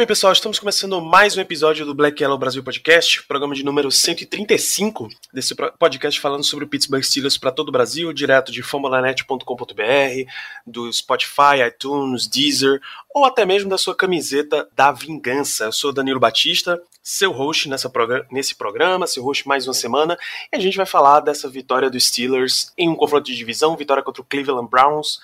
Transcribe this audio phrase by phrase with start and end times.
[0.00, 3.90] bem, pessoal, estamos começando mais um episódio do Black Yellow Brasil Podcast, programa de número
[3.90, 10.30] 135 desse podcast falando sobre o Pittsburgh Steelers para todo o Brasil, direto de famolanet.com.br,
[10.66, 12.80] do Spotify, iTunes, Deezer,
[13.14, 15.64] ou até mesmo da sua camiseta da vingança.
[15.64, 17.92] Eu sou Danilo Batista, seu host nessa
[18.30, 20.16] nesse programa, seu host mais uma semana,
[20.50, 24.02] e a gente vai falar dessa vitória dos Steelers em um confronto de divisão, vitória
[24.02, 25.20] contra o Cleveland Browns,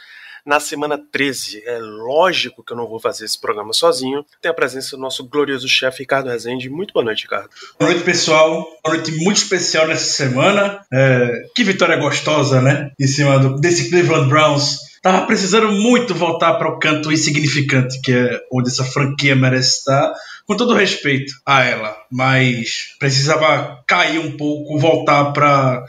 [0.46, 1.62] na semana 13.
[1.66, 4.24] É lógico que eu não vou fazer esse programa sozinho.
[4.40, 6.70] Tem a presença do nosso glorioso chefe Ricardo Rezende.
[6.70, 7.50] Muito boa noite, Ricardo.
[7.78, 8.64] Boa noite, pessoal.
[8.86, 10.80] Uma noite muito especial nessa semana.
[10.92, 12.92] É, que vitória gostosa, né?
[12.98, 14.85] Em cima do, desse Cleveland Browns.
[15.06, 20.12] Tava precisando muito voltar para o canto insignificante, que é onde essa franquia merece estar.
[20.44, 25.84] Com todo respeito a ela, mas precisava cair um pouco, voltar para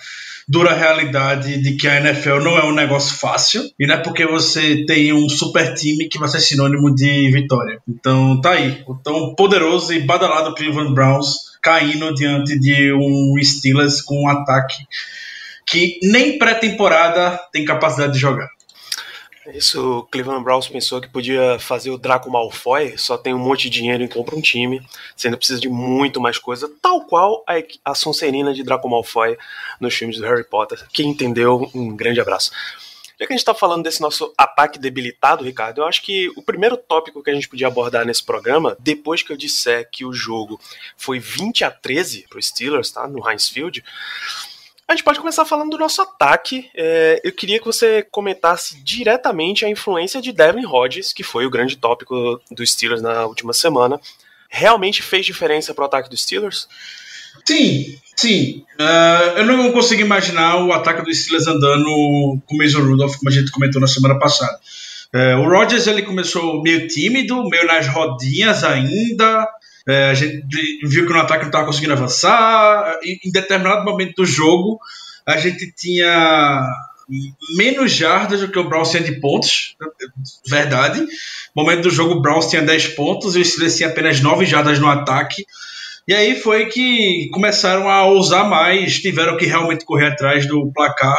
[0.48, 4.23] dura realidade de que a NFL não é um negócio fácil e não é porque
[4.28, 7.80] você tem um super time que vai ser sinônimo de vitória.
[7.90, 14.00] Então tá aí, o tão poderoso e badalado Cleveland Browns caindo diante de um Steelers
[14.00, 14.76] com um ataque
[15.66, 18.48] que nem pré-temporada tem capacidade de jogar.
[19.53, 23.64] Isso, o Cleveland Browns pensou que podia fazer o Draco Malfoy, só tem um monte
[23.64, 27.44] de dinheiro e compra um time, você ainda precisa de muito mais coisa, tal qual
[27.48, 27.54] a,
[27.92, 29.38] a Sonserina de Draco Malfoy
[29.80, 30.86] nos filmes do Harry Potter.
[30.92, 32.52] Quem entendeu, um grande abraço.
[33.20, 36.44] Já que a gente está falando desse nosso ataque debilitado, Ricardo, eu acho que o
[36.44, 40.14] primeiro tópico que a gente podia abordar nesse programa, depois que eu disser que o
[40.14, 40.59] jogo
[40.95, 43.84] foi 20 a 13 para os Steelers, tá, no Heinz Field,
[44.88, 46.70] a gente pode começar falando do nosso ataque.
[46.74, 51.50] É, eu queria que você comentasse diretamente a influência de Devin Hodges, que foi o
[51.50, 54.00] grande tópico dos Steelers na última semana.
[54.50, 56.70] Realmente fez diferença para o ataque dos Steelers?
[57.45, 58.64] Sim, sim.
[58.80, 63.30] Uh, eu não consigo imaginar o ataque dos Steelers andando com o Mason Rudolph, como
[63.30, 64.58] a gente comentou na semana passada.
[65.14, 69.48] Uh, o Rodgers ele começou meio tímido, meio nas rodinhas ainda.
[69.87, 70.45] É, a gente
[70.83, 72.99] viu que no ataque não estava conseguindo avançar.
[73.03, 74.80] Em determinado momento do jogo,
[75.25, 76.61] a gente tinha
[77.55, 79.77] menos jardas do que o Browns tinha de pontos.
[80.48, 80.99] Verdade.
[81.55, 84.45] No momento do jogo, o Browns tinha 10 pontos e o Steelers tinha apenas 9
[84.45, 85.45] jardas no ataque.
[86.08, 91.17] E aí foi que começaram a ousar mais, tiveram que realmente correr atrás do placar.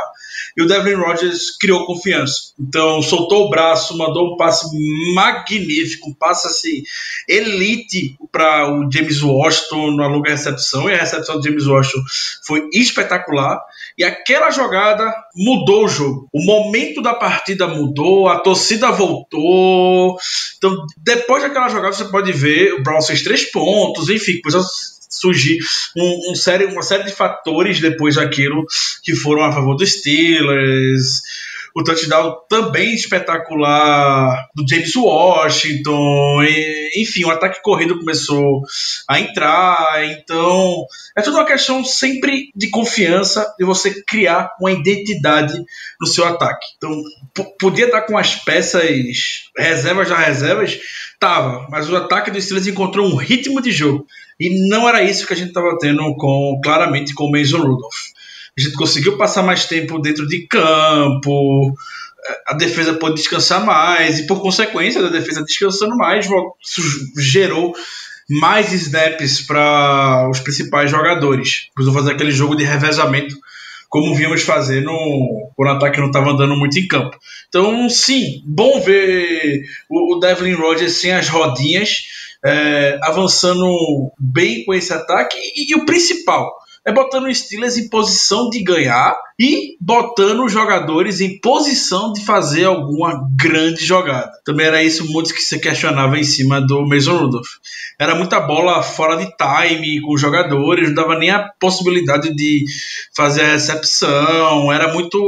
[0.56, 2.53] E o Devlin Rodgers criou confiança.
[2.59, 4.66] Então, soltou o braço, mandou um passe
[5.15, 6.82] magnífico, um passe assim,
[7.28, 10.88] elite para o James Washington na longa recepção.
[10.88, 12.03] E a recepção do James Washington
[12.47, 13.60] foi espetacular.
[13.97, 16.28] E aquela jogada mudou o jogo.
[16.32, 20.16] O momento da partida mudou, a torcida voltou.
[20.56, 24.62] Então, depois daquela jogada, você pode ver o Browns fez três pontos, enfim, começou
[25.08, 25.58] surgir
[25.96, 28.64] um, um série, uma série de fatores depois daquilo
[29.02, 31.22] que foram a favor dos Steelers.
[31.74, 36.42] O touchdown também espetacular do James Washington.
[36.42, 38.62] E, enfim, o ataque corrido começou
[39.08, 40.04] a entrar.
[40.10, 40.84] Então,
[41.16, 45.54] é tudo uma questão sempre de confiança de você criar uma identidade
[46.00, 46.66] no seu ataque.
[46.76, 47.00] Então,
[47.60, 50.80] podia estar com as peças reservas das reservas,
[51.20, 54.04] tava, mas o ataque dos Steelers encontrou um ritmo de jogo.
[54.38, 57.97] E não era isso que a gente estava tendo com claramente com o Mason Rudolph.
[58.56, 61.75] A gente conseguiu passar mais tempo dentro de campo,
[62.47, 66.27] a defesa pôde descansar mais, e por consequência da defesa descansando mais,
[67.16, 67.72] gerou
[68.28, 71.69] mais snaps para os principais jogadores.
[71.75, 73.37] Precisou fazer aquele jogo de revezamento,
[73.88, 74.91] como vimos fazendo
[75.56, 77.16] quando o ataque não estava andando muito em campo.
[77.48, 82.03] Então, sim, bom ver o Devlin Rodgers sem as rodinhas,
[82.44, 86.53] é, avançando bem com esse ataque, e, e o principal
[86.89, 92.24] é botando o Steelers em posição de ganhar e botando os jogadores em posição de
[92.24, 94.30] fazer alguma grande jogada.
[94.42, 97.48] Também era isso muitos que se questionava em cima do Mason Rudolph.
[98.01, 102.65] Era muita bola fora de time com os jogadores, não dava nem a possibilidade de
[103.15, 105.18] fazer a recepção, era muito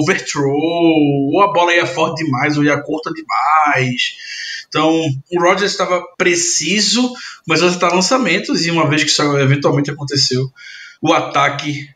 [0.00, 4.14] overthrow, ou a bola ia forte demais ou ia curta demais.
[4.72, 4.90] Então,
[5.30, 7.12] o Rodgers estava preciso,
[7.46, 10.50] mas acertar lançamentos, e uma vez que isso eventualmente aconteceu,
[11.02, 11.90] o ataque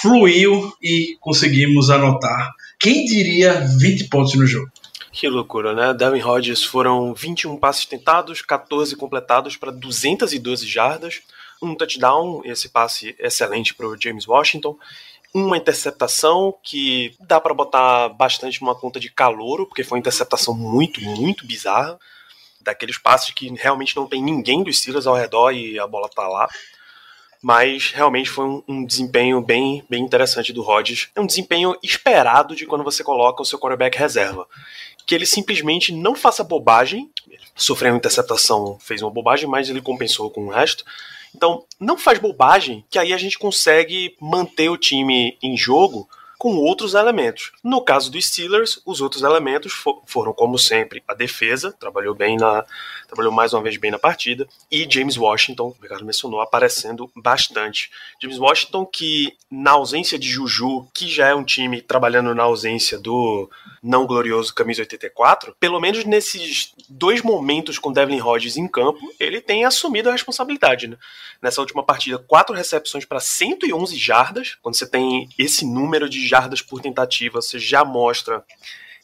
[0.00, 2.52] fluiu e conseguimos anotar.
[2.78, 4.70] Quem diria 20 pontos no jogo?
[5.10, 5.92] Que loucura, né?
[5.92, 11.22] Devin Hodges foram 21 passes tentados, 14 completados para 212 jardas,
[11.60, 14.78] um touchdown, esse passe excelente para o James Washington,
[15.34, 20.54] uma interceptação que dá para botar bastante numa conta de calouro, porque foi uma interceptação
[20.54, 21.98] muito, muito bizarra,
[22.60, 26.26] daqueles passes que realmente não tem ninguém dos Steelers ao redor e a bola tá
[26.28, 26.48] lá.
[27.42, 31.08] Mas realmente foi um, um desempenho bem, bem interessante do Rodgers.
[31.14, 34.46] É um desempenho esperado de quando você coloca o seu quarterback reserva.
[35.06, 37.10] Que ele simplesmente não faça bobagem.
[37.56, 40.84] Sofreu uma interceptação, fez uma bobagem, mas ele compensou com o resto
[41.34, 46.08] então, não faz bobagem, que aí a gente consegue manter o time em jogo
[46.40, 47.52] com outros elementos.
[47.62, 52.38] No caso dos Steelers, os outros elementos for, foram, como sempre, a defesa, trabalhou bem
[52.38, 52.64] na.
[53.06, 57.90] trabalhou mais uma vez bem na partida, e James Washington, o Ricardo mencionou, aparecendo bastante.
[58.22, 62.98] James Washington, que na ausência de Juju, que já é um time trabalhando na ausência
[62.98, 63.50] do
[63.82, 69.40] não glorioso camisa 84, pelo menos nesses dois momentos com Devlin Hodges em campo, ele
[69.40, 70.88] tem assumido a responsabilidade.
[70.88, 70.96] Né?
[71.40, 76.60] Nessa última partida, quatro recepções para 111 jardas, quando você tem esse número de jardas
[76.60, 78.44] por tentativa, você já mostra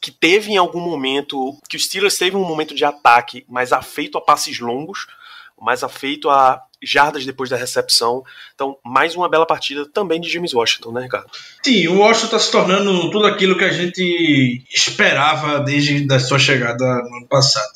[0.00, 4.18] que teve em algum momento, que o Steelers teve um momento de ataque mais afeito
[4.18, 5.06] a passes longos,
[5.60, 8.22] mais afeito a jardas depois da recepção.
[8.54, 11.30] Então, mais uma bela partida também de James Washington, né, Ricardo?
[11.62, 16.38] Sim, o Washington está se tornando tudo aquilo que a gente esperava desde a sua
[16.38, 17.72] chegada no ano passado.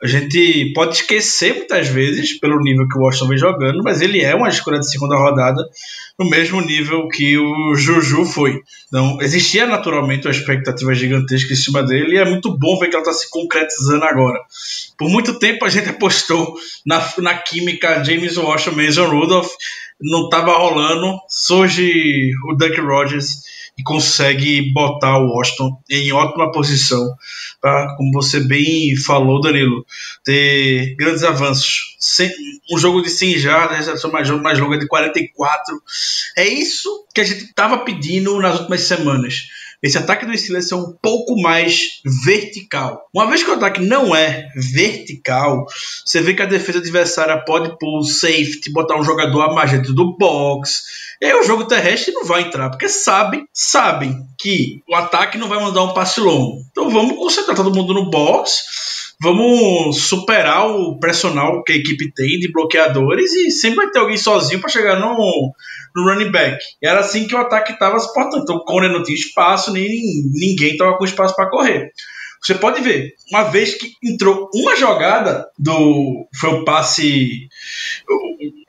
[0.00, 4.20] A gente pode esquecer muitas vezes pelo nível que o Washington vem jogando, mas ele
[4.20, 5.68] é uma escolha de segunda rodada
[6.16, 8.62] no mesmo nível que o Juju foi.
[8.86, 12.96] Então, existia naturalmente uma expectativa gigantesca em cima dele e é muito bom ver que
[12.96, 14.40] ela está se concretizando agora.
[14.96, 16.56] Por muito tempo a gente apostou
[16.86, 19.50] na, na química James Washington, Mason Rudolph,
[20.00, 23.42] não estava rolando, surge o Duck Rogers
[23.76, 27.14] e consegue botar o Washington em ótima posição
[27.60, 29.84] para, como você bem falou, Danilo,
[30.24, 31.96] ter grandes avanços.
[32.72, 35.80] um jogo de 100 jardas, a mais, mais longa de 44.
[36.36, 39.48] É isso que a gente estava pedindo nas últimas semanas
[39.82, 43.08] esse ataque do Steelers é um pouco mais vertical.
[43.14, 45.66] Uma vez que o ataque não é vertical,
[46.04, 49.92] você vê que a defesa adversária pode pôr safety, botar um jogador a mais dentro
[49.92, 50.82] do box.
[51.20, 55.48] E aí o jogo terrestre não vai entrar, porque sabem, sabem que o ataque não
[55.48, 56.64] vai mandar um passe longo.
[56.70, 62.38] Então vamos concentrar todo mundo no box vamos superar o pressional que a equipe tem
[62.38, 65.52] de bloqueadores e sempre vai ter alguém sozinho para chegar no,
[65.94, 66.64] no running back.
[66.82, 68.42] Era assim que o ataque estava se portando.
[68.42, 69.88] Então o Conner não tinha espaço, nem
[70.32, 71.92] ninguém estava com espaço para correr.
[72.40, 76.28] Você pode ver, uma vez que entrou uma jogada do.
[76.38, 77.48] Foi o passe.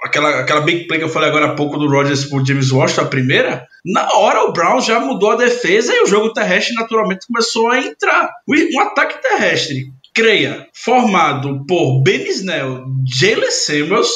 [0.02, 3.02] Aquela, aquela big play que eu falei agora há pouco do Rodgers por James Washington,
[3.02, 3.68] a primeira.
[3.86, 7.80] Na hora o Brown já mudou a defesa e o jogo terrestre naturalmente começou a
[7.80, 8.30] entrar.
[8.48, 14.10] Um ataque terrestre, creia, formado por Ben Snell, Jalen Samuels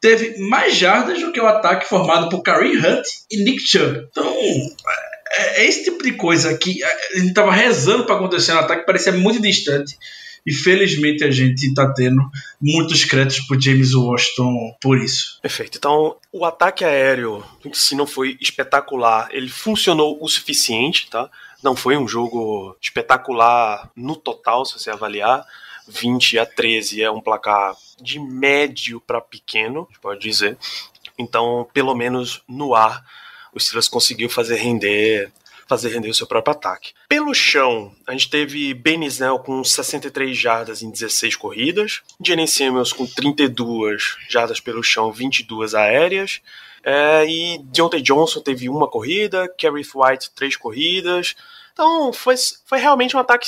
[0.00, 4.06] teve mais jardas do que o ataque formado por Kareem Hunt e Nick Chubb.
[4.10, 4.36] Então,
[5.36, 8.84] é, é esse tipo de coisa que a gente estava rezando para acontecer no ataque,
[8.84, 9.96] parecia muito distante.
[10.46, 12.20] E felizmente a gente está tendo
[12.60, 15.38] muitos créditos por James Washington por isso.
[15.40, 15.78] Perfeito.
[15.78, 17.42] Então, o ataque aéreo,
[17.72, 21.30] se não foi espetacular, ele funcionou o suficiente, tá?
[21.64, 25.46] Não foi um jogo espetacular no total, se você avaliar.
[25.88, 30.58] 20 a 13 é um placar de médio para pequeno, pode dizer.
[31.18, 33.02] Então, pelo menos no ar,
[33.50, 35.32] o Steelers conseguiu fazer render
[35.66, 36.92] fazer render o seu próprio ataque.
[37.08, 42.92] Pelo chão, a gente teve Ben Snell com 63 jardas em 16 corridas, Jalen Samuels
[42.92, 46.42] com 32 jardas pelo chão, 22 aéreas,
[46.84, 51.34] é, e Deontay Johnson teve uma corrida, Kerry White três corridas.
[51.74, 53.46] Então foi, foi realmente um ataque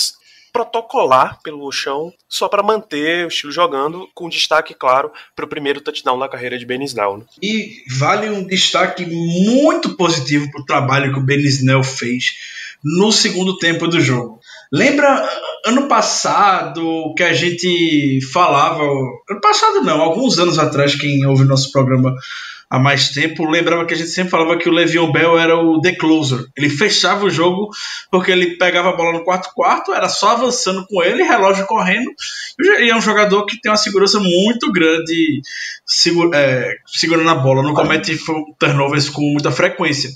[0.52, 5.82] protocolar pelo chão, só para manter o estilo jogando, com destaque, claro, para o primeiro
[5.82, 7.18] touchdown da carreira de Ben Snell.
[7.18, 7.24] Né?
[7.42, 12.34] E vale um destaque muito positivo para o trabalho que o Ben Snell fez
[12.82, 14.40] no segundo tempo do jogo.
[14.72, 15.28] Lembra
[15.64, 18.82] ano passado que a gente falava.
[18.82, 22.14] Ano passado não, alguns anos atrás, quem ouve nosso programa
[22.68, 25.80] há mais tempo, lembrava que a gente sempre falava que o Le'Veon Bell era o
[25.80, 26.44] The Closer.
[26.56, 27.70] Ele fechava o jogo
[28.10, 32.10] porque ele pegava a bola no quarto quarto, era só avançando com ele, relógio correndo.
[32.58, 35.40] E é um jogador que tem uma segurança muito grande
[35.84, 38.18] segura, é, segurando a bola, não comete
[38.58, 40.10] turnovers com muita frequência.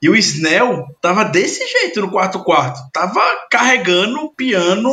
[0.00, 4.92] E o Snell tava desse jeito no quarto quarto, tava carregando o piano,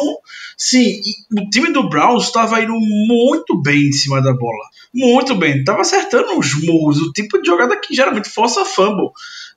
[0.55, 1.01] sim.
[1.35, 4.63] o time do Browns estava indo muito bem em cima da bola
[4.93, 5.63] muito bem.
[5.63, 9.11] Tava acertando os murros, o tipo de jogada que geralmente força fumble.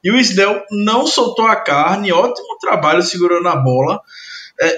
[0.05, 4.01] E o Snell não soltou a carne, ótimo trabalho segurando a bola.
[4.61, 4.77] É,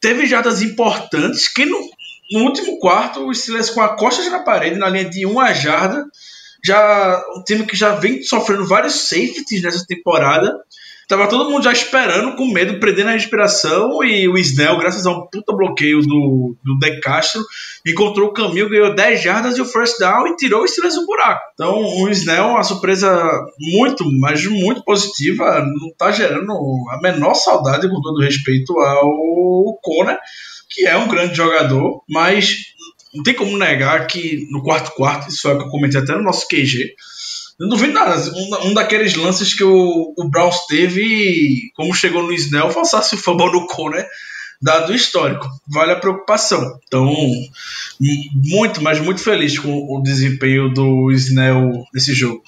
[0.00, 1.78] teve jadas importantes que no,
[2.32, 6.04] no último quarto o Steelers com a costa na parede, na linha de uma jarda,
[6.64, 10.52] já um time que já vem sofrendo vários safeties nessa temporada.
[11.08, 15.10] Tava todo mundo já esperando, com medo, prendendo a respiração, e o Snell, graças a
[15.12, 17.44] um puta bloqueio do, do De Castro,
[17.86, 21.06] encontrou o caminho, ganhou 10 jardas e o first down e tirou o Steelers do
[21.06, 21.42] buraco.
[21.54, 23.08] Então, o Snell, uma surpresa
[23.56, 26.52] muito, mas muito positiva, não tá gerando
[26.90, 30.18] a menor saudade, com todo respeito ao Conor,
[30.68, 32.56] que é um grande jogador, mas
[33.14, 36.14] não tem como negar que no quarto quarto, isso é o que eu comentei até
[36.16, 36.94] no nosso QG,
[37.58, 38.16] não duvido nada.
[38.34, 43.18] Um, um, daqueles lances que o, o Browns teve, como chegou no Snell, forçasse o
[43.18, 44.06] fumble no corner,
[44.60, 45.46] dado o histórico.
[45.66, 46.78] Vale a preocupação.
[46.86, 47.14] Então,
[48.34, 52.42] muito, mas muito feliz com o desempenho do Snell nesse jogo.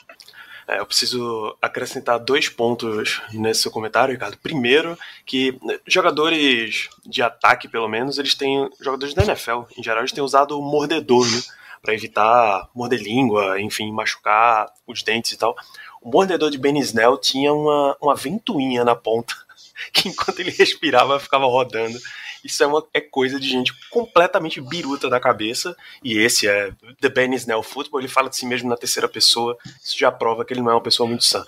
[0.69, 4.37] É, eu preciso acrescentar dois pontos nesse seu comentário, Ricardo.
[4.37, 8.69] Primeiro, que jogadores de ataque, pelo menos, eles têm.
[8.79, 11.41] Jogadores da NFL, em geral, eles têm usado o mordedor, né?
[11.80, 15.56] Para evitar morder língua, enfim, machucar os dentes e tal.
[16.00, 19.35] O mordedor de Ben Snell tinha uma, uma ventoinha na ponta,
[19.92, 21.99] que enquanto ele respirava ficava rodando.
[22.44, 25.76] Isso é, uma, é coisa de gente completamente biruta da cabeça.
[26.02, 28.00] E esse é The Ben Snell Football.
[28.00, 29.56] Ele fala de si mesmo na terceira pessoa.
[29.82, 31.44] Isso já prova que ele não é uma pessoa muito sã.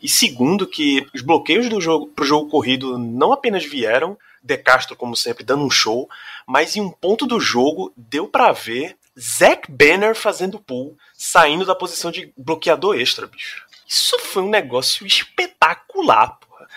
[0.00, 4.96] E segundo, que os bloqueios do jogo pro jogo corrido não apenas vieram, De Castro,
[4.96, 6.08] como sempre, dando um show,
[6.46, 11.74] mas em um ponto do jogo deu para ver Zack Banner fazendo pull, saindo da
[11.74, 13.66] posição de bloqueador extra, bicho.
[13.86, 16.68] Isso foi um negócio espetacular, porra.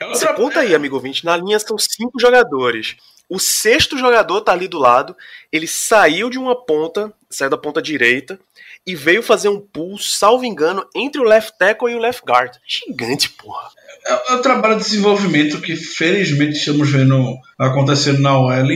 [0.00, 2.96] É, Você conta aí, amigo ouvinte, na linha são cinco jogadores.
[3.28, 5.16] O sexto jogador tá ali do lado.
[5.50, 8.38] Ele saiu de uma ponta, saiu da ponta direita,
[8.86, 12.52] e veio fazer um pull, salvo engano, entre o left tackle e o left guard.
[12.66, 13.68] Gigante, porra.
[14.06, 18.68] É, é o trabalho de desenvolvimento que felizmente estamos vendo acontecendo na OL.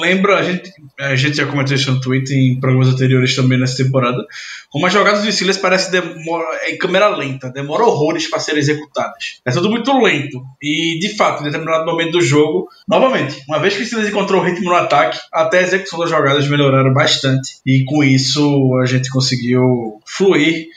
[0.00, 3.82] Lembra, a gente, a gente já comentou isso no Twitter em programas anteriores também nessa
[3.82, 4.24] temporada,
[4.70, 9.40] como as jogadas do Steelers parece demora, em câmera lenta, demora horrores para serem executadas.
[9.44, 10.40] É tudo muito lento.
[10.62, 14.40] E, de fato, em determinado momento do jogo, novamente, uma vez que o Steelers encontrou
[14.40, 17.56] o ritmo no ataque, até a execução das jogadas melhoraram bastante.
[17.66, 20.68] E com isso a gente conseguiu fluir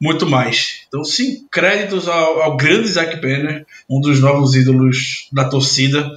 [0.00, 0.84] muito mais.
[0.88, 6.10] Então, sim, créditos ao, ao grande Zack Banner, um dos novos ídolos da torcida,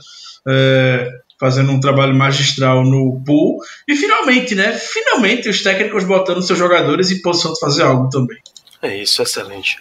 [0.48, 1.10] é,
[1.40, 3.60] fazendo um trabalho magistral no pool.
[3.88, 4.74] E finalmente, né?
[4.74, 8.38] Finalmente os técnicos botando seus jogadores em posição de fazer algo também.
[8.82, 9.78] É isso, excelente.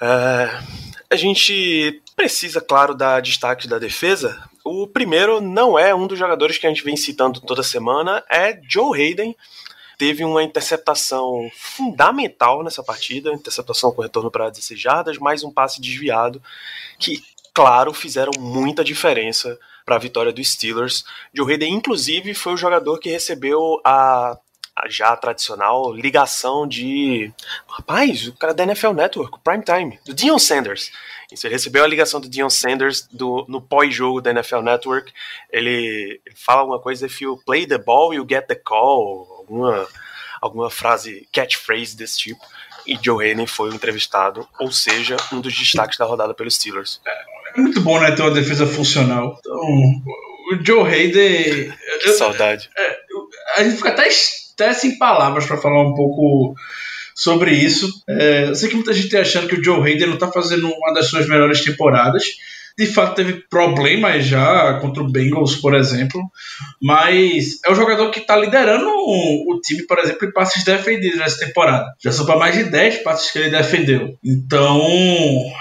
[0.00, 0.50] É,
[1.10, 4.42] a gente precisa, claro, dar destaque da defesa.
[4.64, 8.58] O primeiro não é um dos jogadores que a gente vem citando toda semana, é
[8.68, 9.36] Joe Hayden
[9.98, 15.80] teve uma interceptação fundamental nessa partida, interceptação com retorno para 16 jardas, mais um passe
[15.80, 16.42] desviado,
[16.98, 17.22] que,
[17.52, 21.04] claro, fizeram muita diferença para a vitória dos Steelers.
[21.32, 24.38] Joe Hayden, inclusive, foi o jogador que recebeu a,
[24.76, 27.32] a já tradicional ligação de.
[27.68, 30.90] Rapaz, o cara da NFL Network, Prime Time, do Dion Sanders.
[31.42, 35.12] Ele recebeu a ligação do Dion Sanders do, no pós-jogo da NFL Network.
[35.50, 39.86] Ele, ele fala alguma coisa: if you play the ball, you get the call alguma,
[40.40, 42.44] alguma frase, catchphrase desse tipo.
[42.86, 47.00] E Joe Hayden foi o entrevistado, ou seja, um dos destaques da rodada pelos Steelers.
[47.56, 49.38] É muito bom, né, ter uma defesa funcional.
[49.38, 51.72] Então, o Joe Hayden.
[52.02, 52.68] Que eu, saudade.
[52.76, 52.96] É,
[53.56, 54.08] a gente fica até,
[54.54, 56.54] até sem palavras para falar um pouco
[57.14, 57.88] sobre isso.
[58.08, 60.68] É, eu sei que muita gente está achando que o Joe Hayden não está fazendo
[60.68, 62.24] uma das suas melhores temporadas
[62.76, 66.20] de fato teve problemas já contra o Bengals, por exemplo,
[66.82, 71.18] mas é o jogador que está liderando o, o, time, por exemplo, em passes defendidos
[71.18, 71.94] nessa temporada.
[72.02, 74.18] Já são para mais de 10 passes que ele defendeu.
[74.24, 74.82] Então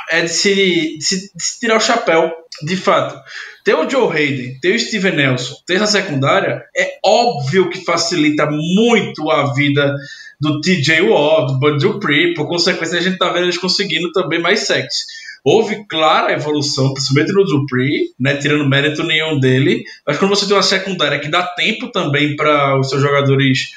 [0.09, 2.31] é de se, de se, de se tirar o chapéu,
[2.63, 3.15] de fato.
[3.63, 8.45] Ter o Joe Hayden, ter o Steven Nelson, ter essa secundária, é óbvio que facilita
[8.49, 9.95] muito a vida
[10.41, 14.41] do TJ Watt, do Bud Dupree, por consequência a gente tá vendo eles conseguindo também
[14.41, 15.05] mais sexy.
[15.43, 19.83] Houve clara evolução, principalmente no Dupree, né, tirando mérito nenhum dele.
[20.07, 23.69] Mas quando você tem uma secundária que dá tempo também para os seus jogadores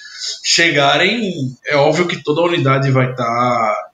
[0.44, 1.32] chegarem,
[1.66, 3.86] é óbvio que toda a unidade vai estar tá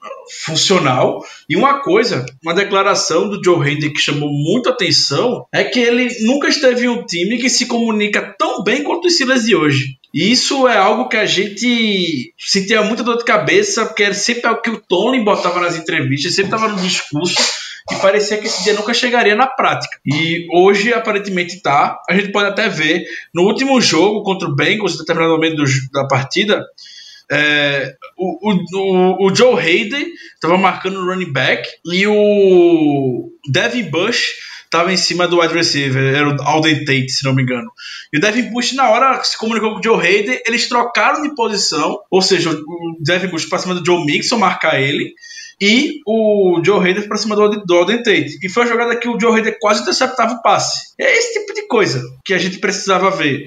[0.44, 1.24] funcional.
[1.48, 6.08] E uma coisa, uma declaração do Joe Hayden que chamou muita atenção é que ele
[6.20, 9.98] nunca esteve em um time que se comunica tão bem quanto os Steelers de hoje.
[10.14, 14.46] E isso é algo que a gente sentia muita dor de cabeça, porque era sempre
[14.46, 18.62] algo que o Tony botava nas entrevistas, sempre estava no discurso e parecia que esse
[18.64, 19.98] dia nunca chegaria na prática.
[20.06, 21.98] E hoje, aparentemente, tá.
[22.08, 25.64] A gente pode até ver no último jogo contra o Bengals, em determinado momento do,
[25.92, 26.64] da partida,
[27.30, 34.34] é, o, o, o, Joe Hayden estava marcando o running back e o Devin Bush
[34.64, 37.70] estava em cima do wide receiver, era o Alden Tate, se não me engano.
[38.12, 41.34] E o Devin Bush, na hora, se comunicou com o Joe Hayden, eles trocaram de
[41.34, 45.14] posição, ou seja, o Devin Bush para cima do Joe Mixon marcar ele,
[45.64, 48.36] e o Joe Hayden para cima do, do Alden Tate.
[48.42, 50.92] E foi a jogada que o Joe Hayden quase interceptava o passe.
[50.98, 53.46] É esse tipo de coisa que a gente precisava ver.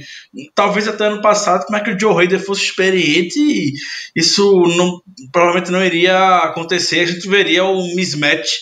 [0.56, 3.74] Talvez até ano passado, como é que o Joe Hayden fosse experiente,
[4.16, 7.02] isso não, provavelmente não iria acontecer.
[7.02, 8.60] A gente veria um mismatch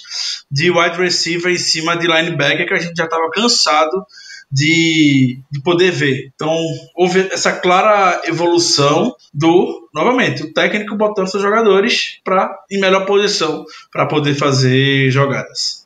[0.49, 4.03] de wide receiver em cima de linebacker que a gente já estava cansado
[4.51, 6.31] de, de poder ver.
[6.33, 6.57] Então,
[6.95, 13.65] houve essa clara evolução do, novamente, o técnico botando seus jogadores pra, em melhor posição
[13.91, 15.83] para poder fazer jogadas.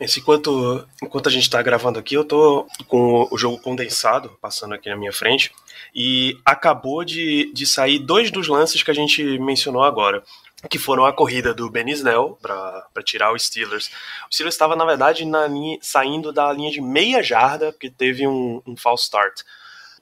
[0.00, 4.88] Enquanto, enquanto a gente está gravando aqui, eu tô com o jogo condensado passando aqui
[4.88, 5.52] na minha frente
[5.94, 10.22] e acabou de, de sair dois dos lances que a gente mencionou agora
[10.68, 13.90] que foram a corrida do Ben Snell para tirar os Steelers.
[14.30, 18.26] O Steelers estava, na verdade, na linha, saindo da linha de meia jarda, porque teve
[18.26, 19.40] um, um false start.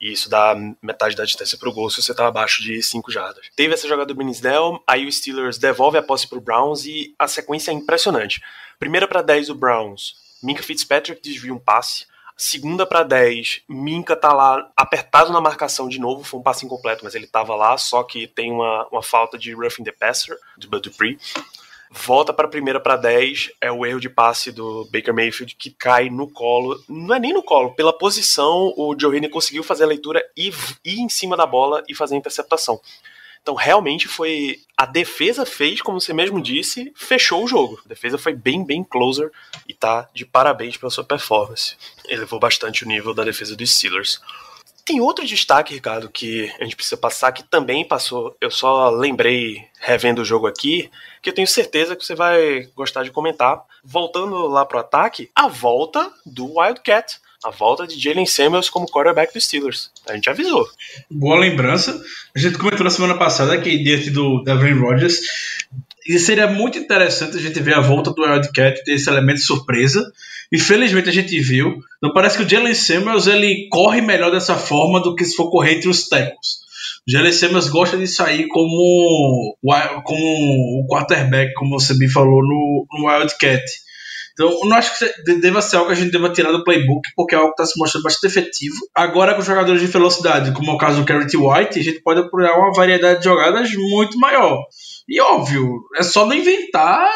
[0.01, 3.11] E isso dá metade da distância para o gol se você está abaixo de 5
[3.11, 3.47] jardas.
[3.57, 6.85] Teve essa jogada do Ben Snell, aí o Steelers devolve a posse para o Browns
[6.85, 8.41] e a sequência é impressionante.
[8.79, 12.07] Primeira para 10 o Browns, Minka Fitzpatrick desvia um passe.
[12.37, 17.03] Segunda para 10, Minka tá lá apertado na marcação de novo, foi um passe incompleto,
[17.03, 20.69] mas ele tava lá, só que tem uma, uma falta de roughing the passer, de
[20.69, 21.19] Bud Dupree.
[21.91, 25.71] Volta para a primeira para 10, é o erro de passe do Baker Mayfield que
[25.71, 26.83] cai no colo.
[26.89, 30.53] Não é nem no colo, pela posição o Joe conseguiu fazer a leitura e
[30.85, 32.81] ir em cima da bola e fazer a interceptação.
[33.43, 34.61] Então, realmente foi.
[34.77, 37.81] A defesa fez, como você mesmo disse, fechou o jogo.
[37.85, 39.31] A defesa foi bem, bem closer
[39.67, 41.75] e tá de parabéns pela sua performance.
[42.07, 44.21] Elevou bastante o nível da defesa dos Steelers.
[44.85, 48.37] Tem outro destaque, Ricardo, que a gente precisa passar, que também passou.
[48.41, 50.91] Eu só lembrei, revendo o jogo aqui,
[51.29, 53.63] que eu tenho certeza que você vai gostar de comentar.
[53.85, 59.33] Voltando lá pro ataque, a volta do Wildcat a volta de Jalen Samuels como quarterback
[59.33, 59.93] dos Steelers.
[60.09, 60.67] A gente avisou.
[61.09, 62.03] Boa lembrança.
[62.35, 65.21] A gente comentou na semana passada que diante do Devin Rodgers
[66.05, 69.45] e seria muito interessante a gente ver a volta do Wildcat ter esse elemento de
[69.45, 70.03] surpresa.
[70.51, 71.79] E felizmente a gente viu.
[72.03, 75.49] Não parece que o Jalen Samuels ele corre melhor dessa forma do que se for
[75.49, 76.67] correr entre os tackles.
[77.33, 79.57] Samuels gosta de sair como,
[80.05, 83.63] como o quarterback, como você me falou no, no Wildcat.
[84.39, 87.09] Então, eu não acho que deva ser algo que a gente deva tirar do playbook,
[87.17, 88.77] porque é algo que está se mostrando bastante efetivo.
[88.95, 92.21] Agora, com jogadores de velocidade, como é o caso do Carrot White, a gente pode
[92.21, 94.65] apoiar uma variedade de jogadas muito maior.
[95.09, 97.09] E óbvio, é só não inventar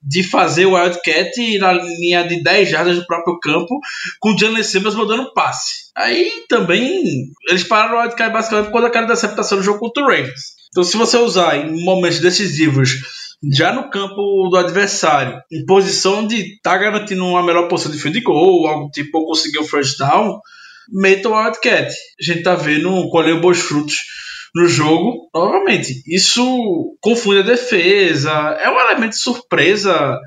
[0.00, 3.80] de fazer o Wildcat na linha de 10 jardas do próprio campo
[4.20, 5.90] com o Jalen Simmons mandando passe.
[5.96, 7.02] Aí também
[7.48, 10.62] eles pararam o Wildcat basicamente quando a cara da aceptação do jogo contra o Ravens.
[10.70, 12.90] Então, se você usar em momentos decisivos
[13.52, 17.98] já no campo do adversário, em posição de estar tá garantindo uma melhor posição de
[17.98, 20.40] field goal, algo tipo, ou conseguir o first down,
[20.88, 21.92] meta o Wildcat.
[21.92, 23.96] A gente tá vendo colher bons frutos
[24.54, 25.28] no jogo.
[25.34, 30.18] Novamente, isso confunde a defesa, é um elemento de surpresa,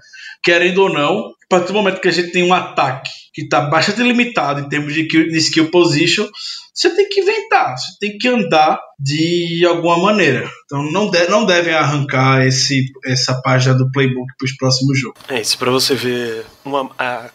[0.44, 1.34] querendo ou não.
[1.46, 4.70] A partir do momento que a gente tem um ataque que está bastante limitado em
[4.70, 6.28] termos de, de skill position,
[6.74, 10.50] você tem que inventar, você tem que andar de alguma maneira.
[10.66, 15.22] Então não, de, não devem arrancar esse, essa página do playbook para os próximos jogos.
[15.30, 16.46] É isso, para você ver.
[16.64, 17.30] Uma, a,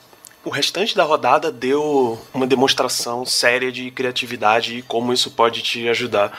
[0.45, 5.89] o restante da rodada deu uma demonstração séria de criatividade e como isso pode te
[5.89, 6.33] ajudar.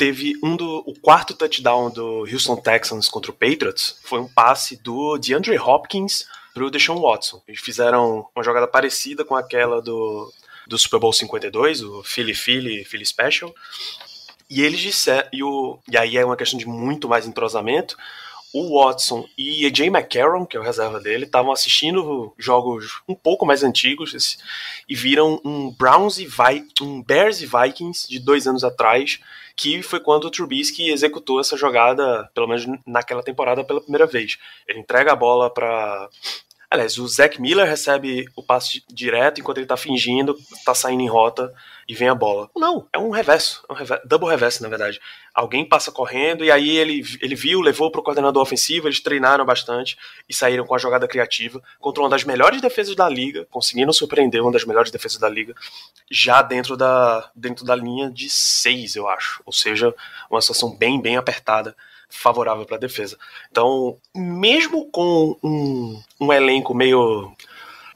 [0.00, 0.82] Teve um do.
[0.86, 6.24] O quarto touchdown do Houston Texans contra o Patriots foi um passe do DeAndre Hopkins
[6.54, 7.42] pro Deshaun Watson.
[7.46, 10.32] Eles fizeram uma jogada parecida com aquela do
[10.66, 13.54] do Super Bowl 52, o Philly Philly, Philly Special.
[14.48, 17.94] E eles disseram, e, o, e aí é uma questão de muito mais entrosamento,
[18.54, 23.14] o Watson e a Jay McCarron, que é o reserva dele, estavam assistindo jogos um
[23.14, 24.38] pouco mais antigos
[24.88, 29.20] e viram um Browns e Vi um Bears e Vikings de dois anos atrás,
[29.60, 34.38] que foi quando o Trubisky executou essa jogada, pelo menos naquela temporada, pela primeira vez.
[34.66, 36.08] Ele entrega a bola para
[36.70, 41.08] Aliás, o Zac Miller recebe o passe direto enquanto ele tá fingindo, tá saindo em
[41.08, 41.52] rota
[41.88, 42.48] e vem a bola.
[42.56, 45.00] Não, é um reverso, é um reverso double reverso, na verdade.
[45.34, 49.96] Alguém passa correndo e aí ele, ele viu, levou pro coordenador ofensivo, eles treinaram bastante
[50.28, 54.42] e saíram com a jogada criativa contra uma das melhores defesas da liga, conseguindo surpreender
[54.42, 55.54] uma das melhores defesas da liga,
[56.10, 59.42] já dentro da, dentro da linha de seis, eu acho.
[59.46, 59.94] Ou seja,
[60.30, 61.74] uma situação bem, bem apertada
[62.10, 63.16] favorável para a defesa.
[63.50, 67.32] Então, mesmo com um, um elenco meio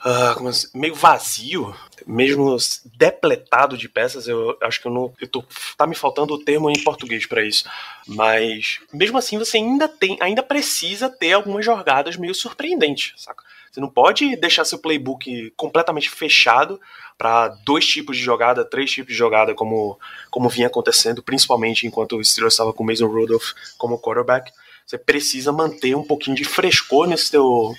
[0.04, 1.74] uh, meio vazio,
[2.06, 2.56] mesmo
[2.96, 5.12] depletado de peças, eu acho que eu não.
[5.20, 5.42] Eu tô,
[5.76, 7.64] tá me faltando o termo em português para isso.
[8.06, 13.42] Mas mesmo assim você ainda tem, ainda precisa ter algumas jogadas meio surpreendentes, saca?
[13.70, 16.80] Você não pode deixar seu playbook completamente fechado
[17.18, 19.98] para dois tipos de jogada, três tipos de jogada, como,
[20.30, 24.52] como vinha acontecendo, principalmente enquanto o Steelers estava com o Mason Rudolph como quarterback.
[24.86, 27.74] Você precisa manter um pouquinho de frescor nesse teu,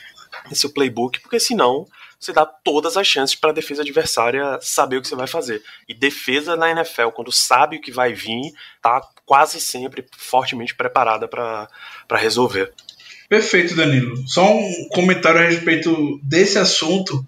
[0.49, 1.87] nesse seu playbook, porque senão
[2.25, 5.61] você dá todas as chances para a defesa adversária saber o que você vai fazer.
[5.87, 11.27] E defesa na NFL, quando sabe o que vai vir, tá quase sempre fortemente preparada
[11.27, 11.67] para
[12.17, 12.73] resolver.
[13.29, 14.15] Perfeito, Danilo.
[14.27, 17.25] Só um comentário a respeito desse assunto.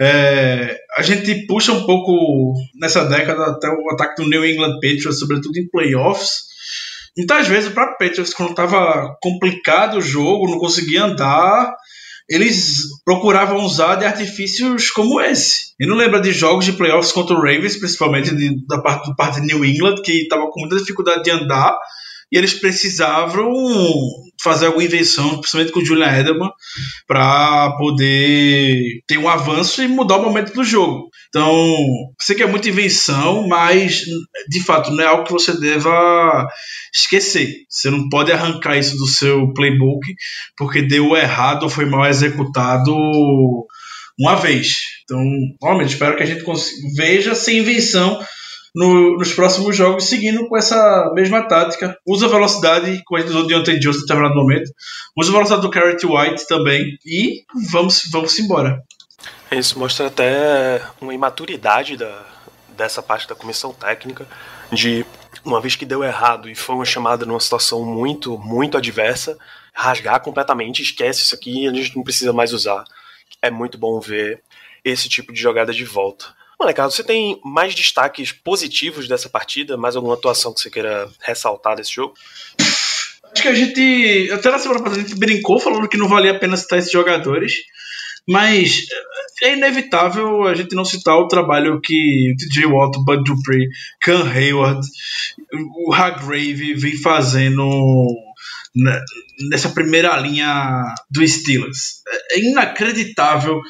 [0.00, 5.18] É, a gente puxa um pouco nessa década até o ataque do New England Patriots,
[5.18, 6.46] sobretudo em playoffs.
[7.16, 11.74] Muitas vezes próprio Patriots, quando estava complicado o jogo, não conseguia andar,
[12.28, 15.72] eles procuravam usar de artifícios como esse.
[15.80, 19.40] E não lembra de jogos de playoffs contra o Ravens, principalmente de, da parte, parte
[19.40, 21.76] de New England, que estava com muita dificuldade de andar
[22.30, 23.50] e eles precisavam
[24.42, 26.50] fazer alguma invenção, principalmente com o Julian Edelman,
[27.06, 31.10] para poder ter um avanço e mudar o momento do jogo.
[31.28, 31.76] Então,
[32.20, 34.02] sei que é muita invenção, mas
[34.48, 36.46] de fato não é algo que você deva
[36.94, 37.64] esquecer.
[37.68, 40.14] Você não pode arrancar isso do seu playbook
[40.56, 42.94] porque deu errado ou foi mal executado
[44.18, 44.82] uma vez.
[45.04, 45.22] Então,
[45.62, 46.44] realmente, espero que a gente
[46.96, 48.18] veja sem invenção
[48.74, 51.98] no, nos próximos jogos, seguindo com essa mesma tática.
[52.06, 54.70] Usa a velocidade, como a gente usou de ontem Johnson em determinado momento.
[55.16, 56.98] Usa a velocidade do Carrot White também.
[57.04, 58.82] E vamos, vamos embora.
[59.50, 62.24] Isso mostra até uma imaturidade da,
[62.76, 64.26] dessa parte da comissão técnica,
[64.70, 65.04] de
[65.44, 69.38] uma vez que deu errado e foi uma chamada numa situação muito, muito adversa,
[69.72, 72.84] rasgar completamente, esquece isso aqui, a gente não precisa mais usar.
[73.40, 74.42] É muito bom ver
[74.84, 76.26] esse tipo de jogada de volta.
[76.58, 79.76] Molecado, você tem mais destaques positivos dessa partida?
[79.76, 82.14] Mais alguma atuação que você queira ressaltar desse jogo?
[83.32, 84.30] Acho que a gente.
[84.32, 86.90] Até na semana passada a gente brincou falando que não valia a pena citar esses
[86.90, 87.52] jogadores.
[88.26, 88.86] Mas
[89.42, 93.68] é inevitável a gente não citar o trabalho que TJ Watt, Bud Dupree,
[94.02, 94.86] Cam Hayward,
[95.86, 97.64] o Hargrave vem fazendo
[99.50, 102.02] nessa primeira linha do Steelers.
[102.30, 103.60] É inacreditável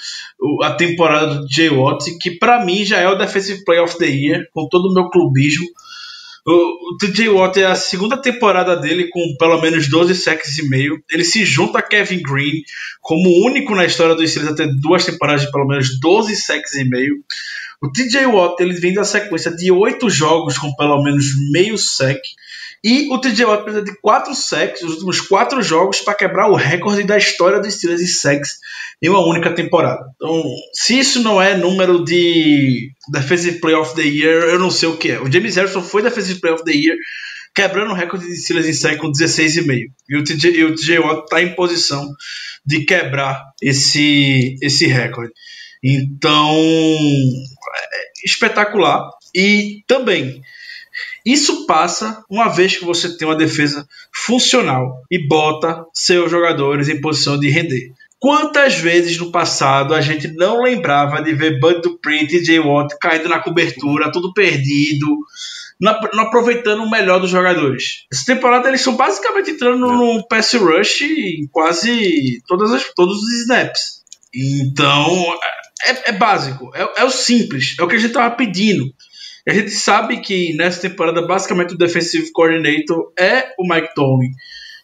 [0.62, 4.06] a temporada do Jay Watt, que para mim já é o Defensive Player of the
[4.06, 5.66] Year, com todo o meu clubismo.
[6.46, 11.02] O, TJ Watt é a segunda temporada dele com pelo menos 12 sacks e meio.
[11.10, 12.62] Ele se junta a Kevin Green
[13.02, 16.34] como o único na história do Steelers a ter duas temporadas de pelo menos 12
[16.36, 17.22] sacks e meio.
[17.82, 22.18] O TJ Watt ele vem da sequência de oito jogos com pelo menos meio sack.
[22.84, 26.54] E o TJ Watt precisa de 4 sacks nos últimos 4 jogos para quebrar o
[26.54, 28.58] recorde da história dos Steelers em sacks
[29.02, 30.04] em uma única temporada.
[30.16, 34.88] Então, se isso não é número de Defensive Player of the Year, eu não sei
[34.88, 35.20] o que é.
[35.20, 36.96] O James Harrison foi Defensive Player of the Year,
[37.54, 39.86] quebrando o recorde de Steelers em sack com 16,5.
[40.08, 42.08] E o TJ, o TJ Watt está em posição
[42.64, 45.32] de quebrar esse, esse recorde.
[45.82, 49.08] Então, é espetacular.
[49.34, 50.42] E também
[51.24, 57.00] isso passa uma vez que você tem uma defesa funcional e bota seus jogadores em
[57.00, 57.92] posição de render.
[58.20, 62.96] Quantas vezes no passado a gente não lembrava de ver Bud Dupree e TJ Watt
[63.00, 65.06] caindo na cobertura, tudo perdido,
[65.80, 68.06] não aproveitando o melhor dos jogadores.
[68.12, 73.32] Essa temporada eles estão basicamente entrando no pass rush em quase todas as, todos os
[73.42, 74.02] snaps.
[74.34, 75.38] Então
[75.86, 78.84] é, é básico, é, é, o simples, é o que a gente estava pedindo.
[79.48, 84.30] A gente sabe que nessa temporada, basicamente, o defensive coordinator é o Mike Tomlin.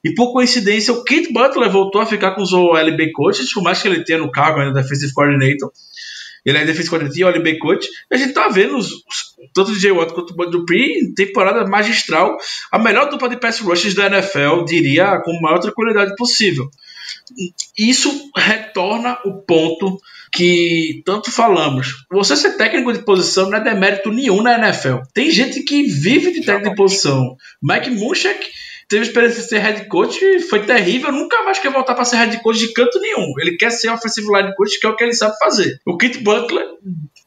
[0.02, 3.82] E por coincidência, o Kate Butler voltou a ficar com os OLB coaches, por mais
[3.82, 5.70] que ele tenha no cargo ainda defensive coordinator.
[6.46, 7.88] Ele é defensive coordinator e OLB coach.
[8.10, 8.90] E a gente tá vendo os,
[9.54, 12.36] tanto o Jay Watt quanto o Bud Dupree em temporada magistral.
[12.72, 16.70] A melhor dupla de pass rushes da NFL, diria, com a maior tranquilidade possível.
[17.76, 19.98] Isso retorna o ponto
[20.34, 22.04] que tanto falamos.
[22.10, 24.98] Você ser técnico de posição não é demérito nenhum na NFL.
[25.14, 27.36] Tem gente que vive de técnico de posição.
[27.62, 28.50] Mike Munchak
[28.88, 31.12] teve experiência de ser head coach e foi terrível.
[31.12, 33.32] Nunca mais quer voltar para ser head coach de canto nenhum.
[33.38, 35.78] Ele quer ser offensive line coach, que é o que ele sabe fazer.
[35.86, 36.66] O Kit Butler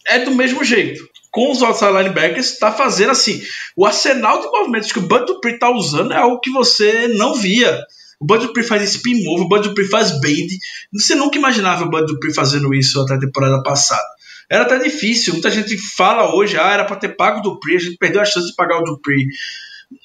[0.09, 1.01] é do mesmo jeito.
[1.31, 3.41] Com os outside linebackers, está fazendo assim.
[3.75, 7.79] O arsenal de movimentos que o Dupree está usando é algo que você não via
[8.19, 10.57] o Bud Dupree faz spin move, o Bud Dupree faz bend.
[10.93, 14.01] Você nunca imaginava o Bud Dupree fazendo isso até a temporada passada.
[14.49, 15.33] Era até difícil.
[15.33, 18.25] Muita gente fala hoje, ah, era para ter pago o Dupree, a gente perdeu a
[18.25, 19.27] chance de pagar o Dupree.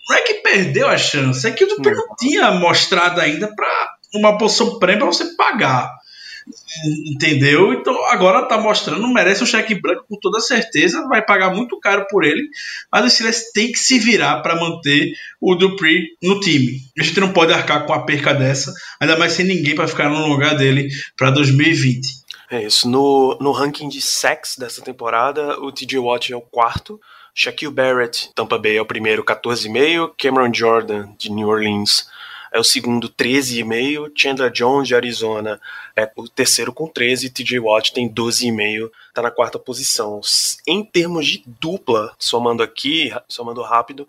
[0.09, 3.97] Não é que perdeu a chance, é que o Dupree não tinha mostrado ainda para
[4.15, 5.91] uma posição prêmio para você pagar.
[7.13, 7.73] Entendeu?
[7.73, 12.07] Então agora tá mostrando, merece um cheque branco com toda certeza, vai pagar muito caro
[12.11, 12.49] por ele,
[12.91, 16.81] mas o Steelers tem que se virar para manter o Dupree no time.
[16.99, 20.09] A gente não pode arcar com a perca dessa, ainda mais sem ninguém para ficar
[20.09, 22.23] no lugar dele para 2020.
[22.51, 22.87] É isso.
[22.87, 27.01] No, no ranking de sacks dessa temporada, o TJ Watt é o quarto.
[27.35, 30.13] Shaquille Barrett, Tampa Bay, é o primeiro, 14,5.
[30.19, 32.07] Cameron Jordan, de New Orleans,
[32.53, 34.13] é o segundo, 13,5.
[34.15, 35.59] Chandler Jones, de Arizona,
[35.97, 37.31] é o terceiro com 13.
[37.31, 40.21] TJ Watt tem 12,5, tá na quarta posição.
[40.67, 44.09] Em termos de dupla, somando aqui, somando rápido,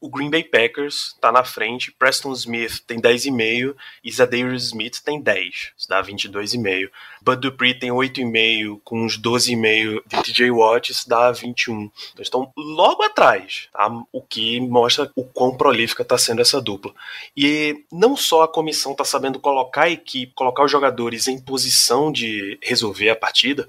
[0.00, 1.92] o Green Bay Packers tá na frente.
[1.92, 6.90] Preston Smith tem 10,5 e Zadarius Smith tem 10, isso dá 22,5.
[7.22, 11.90] Bud Dupree tem 8,5 com uns 12,5 de TJ Watt, isso dá 21.
[12.12, 13.90] Então estão logo atrás, tá?
[14.12, 16.92] o que mostra o quão prolífica está sendo essa dupla.
[17.36, 22.10] E não só a comissão está sabendo colocar a equipe, colocar os jogadores em posição
[22.10, 23.66] de resolver a partida,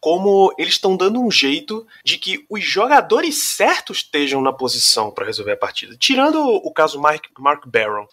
[0.00, 5.24] como eles estão dando um jeito de que os jogadores certos estejam na posição para
[5.24, 5.96] resolver a partida.
[5.96, 8.06] Tirando o caso Mark, Mark Barron,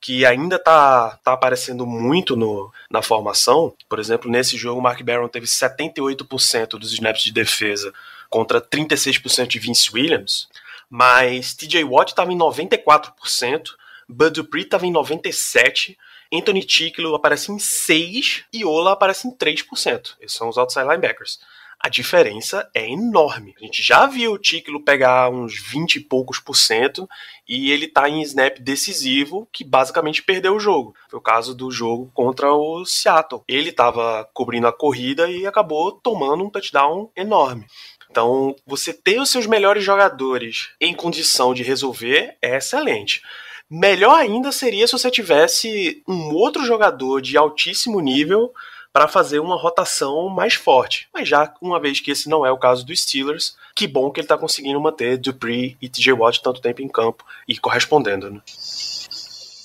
[0.00, 3.74] que ainda tá, tá aparecendo muito no, na formação.
[3.88, 7.92] Por exemplo, nesse jogo, Mark Barron teve 78% dos snaps de defesa
[8.28, 10.48] contra 36% de Vince Williams,
[10.90, 13.70] mas TJ Watt estava em 94%,
[14.08, 15.96] Bud Dupree estava em 97%,
[16.32, 20.16] Anthony Ticklo aparece em 6% e Ola aparece em 3%.
[20.20, 21.38] Esses são os outside linebackers
[21.78, 23.54] a diferença é enorme.
[23.60, 27.08] A gente já viu o Tíquilo pegar uns 20 e poucos por cento
[27.48, 30.94] e ele tá em snap decisivo que basicamente perdeu o jogo.
[31.08, 33.42] Foi o caso do jogo contra o Seattle.
[33.46, 37.66] Ele estava cobrindo a corrida e acabou tomando um touchdown enorme.
[38.10, 43.22] Então, você ter os seus melhores jogadores em condição de resolver é excelente.
[43.68, 48.52] Melhor ainda seria se você tivesse um outro jogador de altíssimo nível
[48.92, 51.08] para fazer uma rotação mais forte.
[51.12, 54.20] Mas já uma vez que esse não é o caso dos Steelers, que bom que
[54.20, 58.30] ele está conseguindo manter Dupree e TJ Watt tanto tempo em campo e correspondendo.
[58.30, 58.40] Né?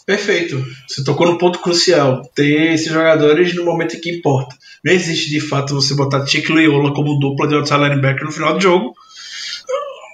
[0.05, 0.65] Perfeito.
[0.87, 2.23] Você tocou no ponto crucial.
[2.33, 4.55] Ter esses jogadores no momento que importa.
[4.83, 8.31] Não existe de fato você botar Chico e Ola como dupla de outside linebacker no
[8.31, 8.95] final do jogo.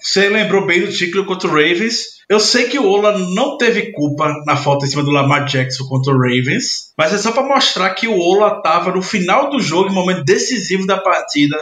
[0.02, 3.94] Você lembrou bem do Chico contra o Ravens eu sei que o Ola não teve
[3.94, 7.48] culpa na falta em cima do Lamar Jackson contra o Ravens, mas é só para
[7.48, 11.58] mostrar que o Ola estava no final do jogo, em momento decisivo da partida,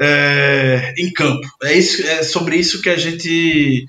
[0.00, 1.46] é, em campo.
[1.64, 3.84] É, isso, é sobre isso que a gente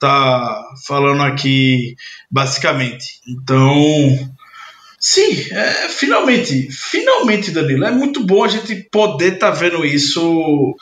[0.00, 1.94] tá falando aqui,
[2.28, 3.20] basicamente.
[3.28, 4.30] Então,
[4.98, 10.74] sim, é, finalmente, finalmente, Danilo, é muito bom a gente poder estar tá vendo isso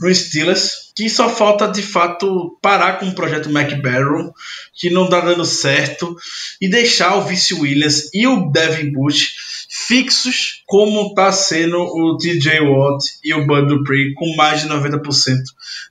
[0.00, 4.34] no Steelers que só falta de fato parar com o projeto McBarrow,
[4.74, 6.16] que não está dando certo,
[6.60, 9.28] e deixar o Vice Williams e o Devin Bush
[9.70, 15.38] fixos, como está sendo o TJ Watt e o Bud Dupree, com mais de 90%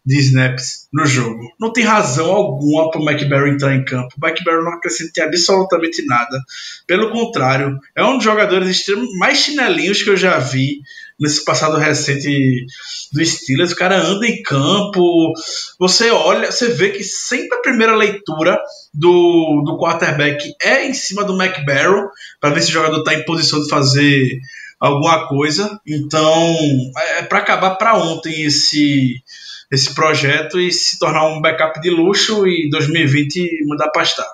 [0.06, 1.40] de snaps no jogo.
[1.58, 4.14] Não tem razão alguma para o McBarrow entrar em campo.
[4.22, 6.38] O McBarrow não acrescenta absolutamente nada.
[6.86, 8.84] Pelo contrário, é um dos jogadores
[9.18, 10.82] mais chinelinhos que eu já vi
[11.20, 12.66] nesse passado recente
[13.12, 13.72] do Steelers.
[13.72, 15.34] O cara anda em campo,
[15.80, 18.60] você olha, você vê que sempre a primeira leitura
[18.94, 23.26] do, do quarterback é em cima do McBarrow, para ver se o jogador está em
[23.26, 24.40] posição de fazer
[24.80, 25.80] alguma coisa.
[25.86, 26.58] Então,
[26.98, 29.22] é, é para acabar para ontem esse
[29.70, 34.26] esse projeto e se tornar um backup de luxo e 2020 mudar para estar.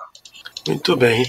[0.66, 1.26] Muito bem.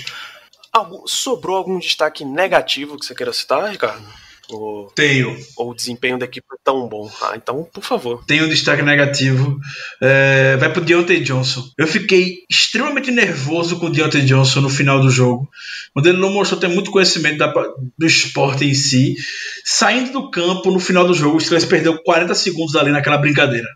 [0.71, 4.05] Algum, sobrou algum destaque negativo que você queira citar, Ricardo?
[4.49, 5.35] O, Tenho.
[5.57, 7.09] Ou o desempenho da equipe é tão bom.
[7.21, 8.23] Ah, então, por favor.
[8.25, 9.59] Tenho um destaque negativo.
[10.01, 11.63] É, vai pro Deontay Johnson.
[11.77, 15.49] Eu fiquei extremamente nervoso com o Deontay Johnson no final do jogo.
[15.93, 17.51] Quando ele não mostrou ter muito conhecimento da,
[17.97, 19.15] do esporte em si.
[19.63, 23.67] Saindo do campo no final do jogo, o Steelers perdeu 40 segundos ali naquela brincadeira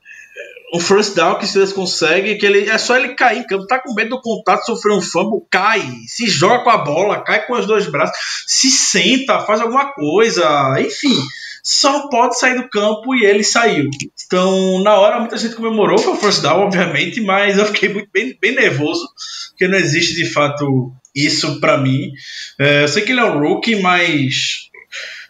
[0.73, 3.65] um first down que o Steelers consegue, que ele é só ele cair em campo,
[3.65, 7.45] tá com medo do contato, sofrer um fumble, cai, se joga com a bola, cai
[7.45, 11.15] com os dois braços, se senta, faz alguma coisa, enfim,
[11.63, 13.89] só pode sair do campo e ele saiu.
[14.25, 18.09] Então, na hora, muita gente comemorou, foi o first down, obviamente, mas eu fiquei muito,
[18.13, 19.07] bem, bem nervoso,
[19.49, 22.11] porque não existe de fato isso para mim.
[22.59, 24.68] É, eu sei que ele é um rookie, mas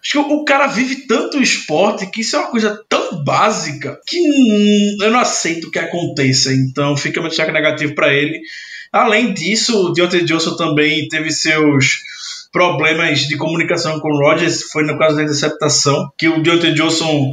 [0.02, 4.00] Acho que o cara vive tanto o esporte que isso é uma coisa tão básica
[4.08, 6.54] que eu não aceito que aconteça.
[6.54, 8.40] Então fica meu destaque negativo para ele.
[8.92, 12.00] Além disso, o Deontay Johnson também teve seus
[12.52, 14.64] problemas de comunicação com o Rodgers.
[14.72, 17.32] Foi no caso da interceptação, que o Deontay Johnson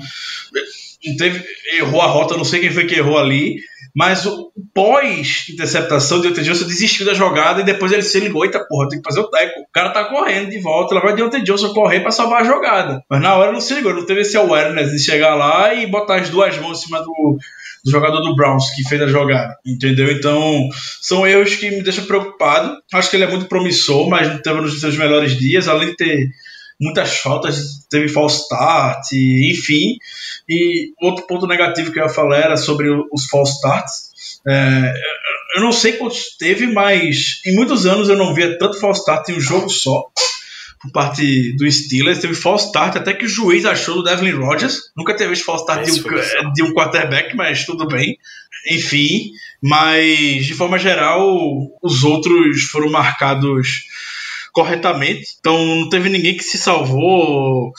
[1.17, 1.45] teve,
[1.79, 3.57] errou a rota, não sei quem foi que errou ali
[3.97, 8.91] Mas o pós-interceptação, Deontay Johnson desistiu da jogada e depois ele se ligou: eita porra,
[8.91, 9.61] tem que fazer o teco.
[9.61, 13.03] O cara tá correndo de volta, lá vai Deontay Johnson correr pra salvar a jogada.
[13.09, 16.17] Mas na hora não se ligou, não teve esse awareness de chegar lá e botar
[16.17, 17.39] as duas mãos em cima do,
[17.87, 20.13] do jogador do Browns que fez a jogada, entendeu?
[20.13, 20.69] Então,
[21.01, 22.77] são erros que me deixam preocupado.
[22.93, 25.97] Acho que ele é muito promissor, mas não teve nos seus melhores dias, além de
[25.97, 26.29] ter
[26.81, 29.97] muitas faltas, teve false start, enfim.
[30.49, 34.11] E outro ponto negativo que eu ia falar era sobre os false starts.
[34.47, 34.95] É,
[35.57, 39.29] eu não sei quantos teve, mas em muitos anos eu não via tanto false start
[39.29, 40.05] em um jogo só
[40.81, 42.21] por parte do Steelers.
[42.21, 44.91] Teve false start até que o juiz achou do Devlin Rodgers.
[44.97, 48.19] Nunca teve false start de um, de um quarterback, mas tudo bem.
[48.71, 49.31] Enfim,
[49.63, 51.27] mas de forma geral,
[51.83, 53.85] os outros foram marcados
[54.57, 55.37] corretamente.
[55.39, 57.71] Então não teve ninguém que se salvou.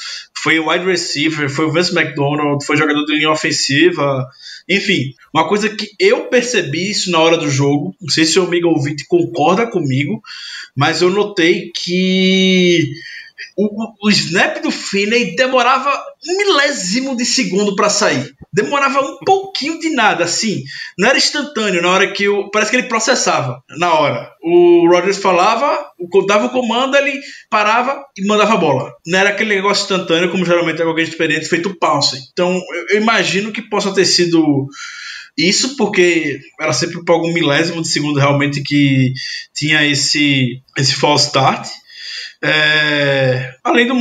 [0.43, 4.27] Foi o wide receiver, foi o Vince McDonald, foi jogador de linha ofensiva.
[4.69, 8.43] Enfim, uma coisa que eu percebi isso na hora do jogo, não sei se o
[8.43, 10.21] amigo ouvinte concorda comigo,
[10.75, 12.91] mas eu notei que
[13.55, 15.91] o, o snap do Finney demorava
[16.27, 18.33] um milésimo de segundo para sair.
[18.51, 20.63] Demorava um pouquinho de nada, assim.
[20.97, 22.49] Não era instantâneo na hora que o.
[22.49, 24.31] Parece que ele processava na hora.
[24.41, 25.91] O Rodgers falava,
[26.27, 27.19] dava o comando, ele
[27.49, 28.93] parava e mandava a bola.
[29.05, 32.19] Não era aquele negócio instantâneo, como geralmente é alguém experiente feito pounce.
[32.31, 34.67] Então eu imagino que possa ter sido
[35.37, 39.13] isso porque era sempre por algum milésimo de segundo realmente que
[39.53, 41.67] tinha esse, esse false start.
[42.43, 43.95] É, além do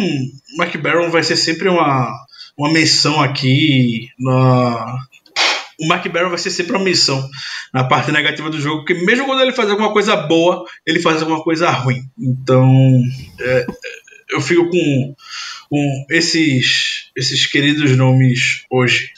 [0.58, 2.12] McBaron vai ser sempre uma,
[2.56, 4.98] uma menção aqui na,
[5.78, 7.28] o Mark Barron vai ser sempre uma missão
[7.72, 11.20] na parte negativa do jogo, porque mesmo quando ele faz alguma coisa boa, ele faz
[11.20, 12.02] alguma coisa ruim.
[12.18, 13.02] Então,
[13.40, 13.66] é,
[14.30, 15.14] eu fico com,
[15.68, 19.10] com esses, esses queridos nomes hoje.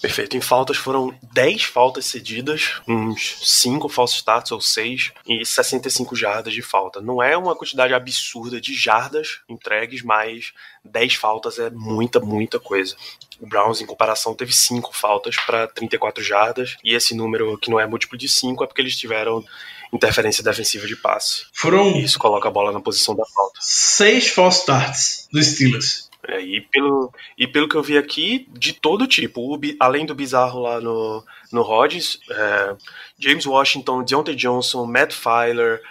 [0.00, 0.36] Perfeito.
[0.36, 6.54] Em faltas foram 10 faltas cedidas, uns 5 falsos starts ou 6 e 65 jardas
[6.54, 7.00] de falta.
[7.00, 10.52] Não é uma quantidade absurda de jardas entregues, mas
[10.84, 12.96] 10 faltas é muita, muita coisa.
[13.38, 17.78] O Browns, em comparação, teve 5 faltas para 34 jardas, e esse número que não
[17.78, 19.44] é múltiplo de 5 é porque eles tiveram
[19.92, 21.44] interferência defensiva de passe.
[21.52, 21.96] Foram.
[21.96, 23.58] E isso coloca a bola na posição da falta.
[23.60, 26.09] 6 false starts dos Steelers.
[26.30, 29.40] É, e, pelo, e pelo que eu vi aqui, de todo tipo.
[29.40, 32.76] O, além do bizarro lá no, no Rodgers, é,
[33.18, 35.82] James Washington, Deontay Johnson, Matt Filer,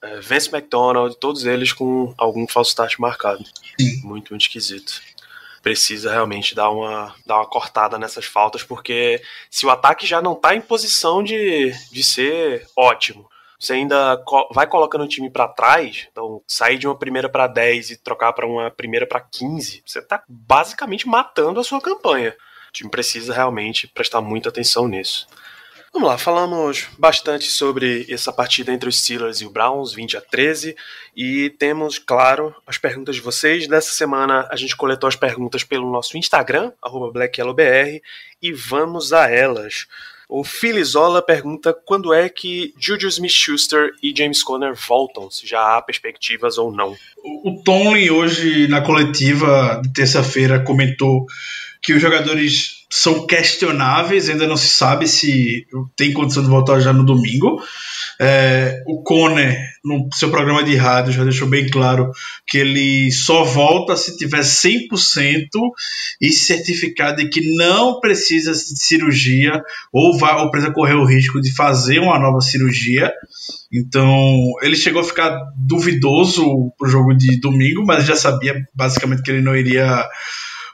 [0.00, 3.44] é, Vince McDonald, todos eles com algum falso start marcado.
[3.78, 4.00] Sim.
[4.02, 5.02] Muito, muito esquisito.
[5.62, 10.32] Precisa realmente dar uma, dar uma cortada nessas faltas, porque se o ataque já não
[10.32, 16.08] está em posição de, de ser ótimo, você ainda vai colocando o time para trás,
[16.10, 20.02] então sair de uma primeira para 10 e trocar para uma primeira para 15, você
[20.02, 22.36] tá basicamente matando a sua campanha.
[22.68, 25.26] O time precisa realmente prestar muita atenção nisso.
[25.94, 30.20] Vamos lá, falamos bastante sobre essa partida entre os Steelers e o Browns, 20 a
[30.20, 30.74] 13,
[31.14, 33.68] e temos, claro, as perguntas de vocês.
[33.68, 36.72] Dessa semana a gente coletou as perguntas pelo nosso Instagram,
[37.12, 38.02] BlackYellowBR,
[38.42, 39.86] e vamos a elas.
[40.28, 45.82] O Filizola pergunta quando é que Juju Smith-Schuster e James Conner voltam, se já há
[45.82, 46.96] perspectivas ou não.
[47.44, 51.26] O Tomlin hoje na coletiva de terça-feira comentou
[51.84, 56.94] que os jogadores são questionáveis, ainda não se sabe se tem condição de voltar já
[56.94, 57.62] no domingo.
[58.18, 62.10] É, o Conner, no seu programa de rádio, já deixou bem claro
[62.46, 65.48] que ele só volta se tiver 100%
[66.22, 69.60] e certificado de que não precisa de cirurgia
[69.92, 73.12] ou, vai, ou precisa correr o risco de fazer uma nova cirurgia.
[73.70, 79.32] Então, ele chegou a ficar duvidoso pro jogo de domingo, mas já sabia basicamente que
[79.32, 80.08] ele não iria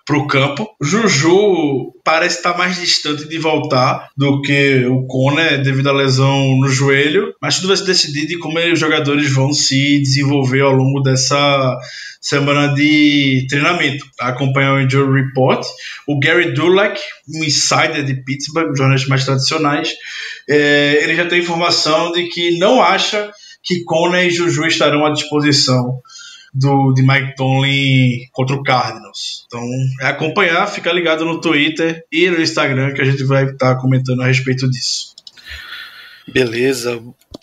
[0.07, 0.69] para o campo.
[0.81, 6.69] Juju parece estar mais distante de voltar do que o Conner devido à lesão no
[6.69, 11.01] joelho, mas tudo vai se decidir de como os jogadores vão se desenvolver ao longo
[11.01, 11.79] dessa
[12.21, 14.05] semana de treinamento.
[14.21, 15.65] Acompanhar o Injury Report.
[16.07, 19.93] O Gary Dulac, um insider de Pittsburgh, jornais mais tradicionais,
[20.49, 23.31] é, ele já tem informação de que não acha
[23.63, 26.01] que Conner e Juju estarão à disposição
[26.53, 29.45] do, de Mike Tomlin contra o Cardinals.
[29.47, 29.63] Então,
[30.01, 33.81] é acompanhar, ficar ligado no Twitter e no Instagram que a gente vai estar tá
[33.81, 35.15] comentando a respeito disso.
[36.27, 37.03] Beleza.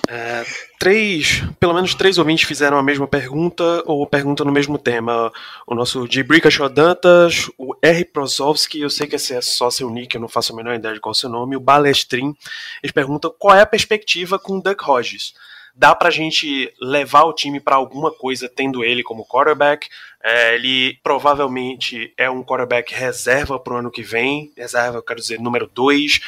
[0.10, 0.46] É,
[0.80, 5.32] três, pelo menos três ouvintes fizeram a mesma pergunta ou pergunta no mesmo tema.
[5.66, 8.06] O nosso Dibrika Shodantas, o R.
[8.06, 10.94] Prozovski, eu sei que esse é só seu nick, eu não faço a menor ideia
[10.94, 12.34] de qual é o seu nome, o Balestrin,
[12.82, 15.34] eles perguntam qual é a perspectiva com o Duck Hodges
[15.78, 19.88] dá pra gente levar o time para alguma coisa tendo ele como quarterback.
[20.24, 25.40] É, ele provavelmente é um quarterback reserva para o ano que vem, reserva, quero dizer,
[25.40, 26.20] número 2.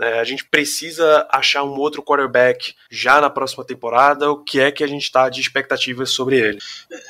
[0.00, 4.30] É, a gente precisa achar um outro quarterback já na próxima temporada.
[4.30, 6.58] O que é que a gente está de expectativas sobre ele?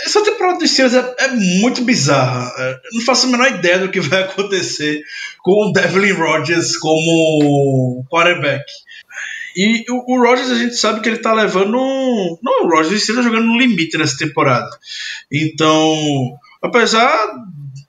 [0.04, 2.52] Essa temporada dos Steelers é, é muito bizarra.
[2.58, 5.02] É, não faço a menor ideia do que vai acontecer
[5.42, 8.64] com o Devlin Rodgers como quarterback.
[9.56, 11.72] E o, o a gente sabe que ele tá levando.
[12.42, 14.68] Não, o Rodgers está jogando no limite nessa temporada.
[15.32, 17.34] Então, apesar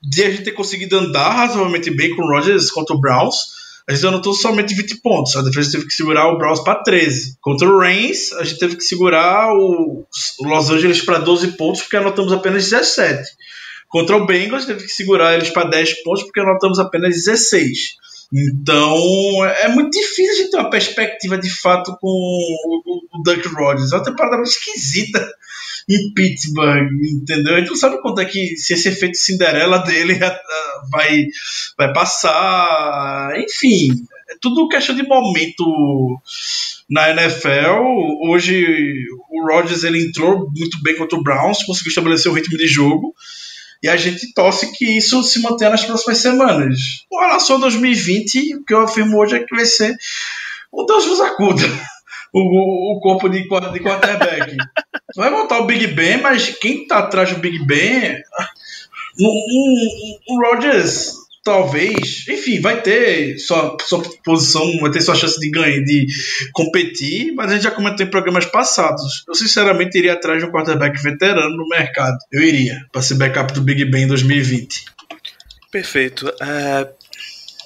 [0.01, 3.93] de a gente ter conseguido andar razoavelmente bem com o Rodgers contra o Browns, a
[3.93, 5.36] gente anotou somente 20 pontos.
[5.36, 7.38] A defesa teve que segurar o Browns para 13.
[7.41, 10.05] Contra o Reigns, a gente teve que segurar o
[10.41, 13.24] Los Angeles para 12 pontos, porque anotamos apenas 17.
[13.89, 17.95] Contra o Bengals, teve que segurar eles para 10 pontos, porque anotamos apenas 16.
[18.34, 23.47] Então é muito difícil a gente ter uma perspectiva de fato com o, o Duck
[23.47, 23.91] Rodgers.
[23.91, 25.25] É uma temporada muito esquisita
[25.89, 27.55] em Pittsburgh, entendeu?
[27.55, 30.19] A gente não sabe quanto é que se esse efeito Cinderela dele
[30.91, 31.25] vai,
[31.78, 33.34] vai passar.
[33.39, 33.91] Enfim,
[34.30, 36.19] é tudo questão de momento
[36.89, 38.28] na NFL.
[38.30, 42.67] Hoje o Rodgers ele entrou muito bem contra o Browns, conseguiu estabelecer o ritmo de
[42.67, 43.15] jogo.
[43.84, 47.05] E a gente torce que isso se mantenha nas próximas semanas.
[47.09, 49.95] Com relação a 2020, o que eu afirmo hoje é que vai ser
[50.71, 51.63] o Deus nos acuda.
[52.34, 54.55] O, o, corpo de, de quarterback.
[55.15, 58.21] vai montar o Big Ben, mas quem tá atrás do Big Ben.
[59.19, 61.13] O, o, o Rodgers
[61.48, 66.06] talvez, enfim, vai ter sua, sua posição, vai ter sua chance de ganhar, de
[66.52, 69.24] competir, mas a gente já comentou em programas passados.
[69.26, 72.18] Eu sinceramente iria atrás de um quarterback veterano no mercado.
[72.34, 74.84] Eu iria, para ser backup do Big Ben em 2020.
[75.72, 76.28] Perfeito.
[76.28, 76.89] Uh,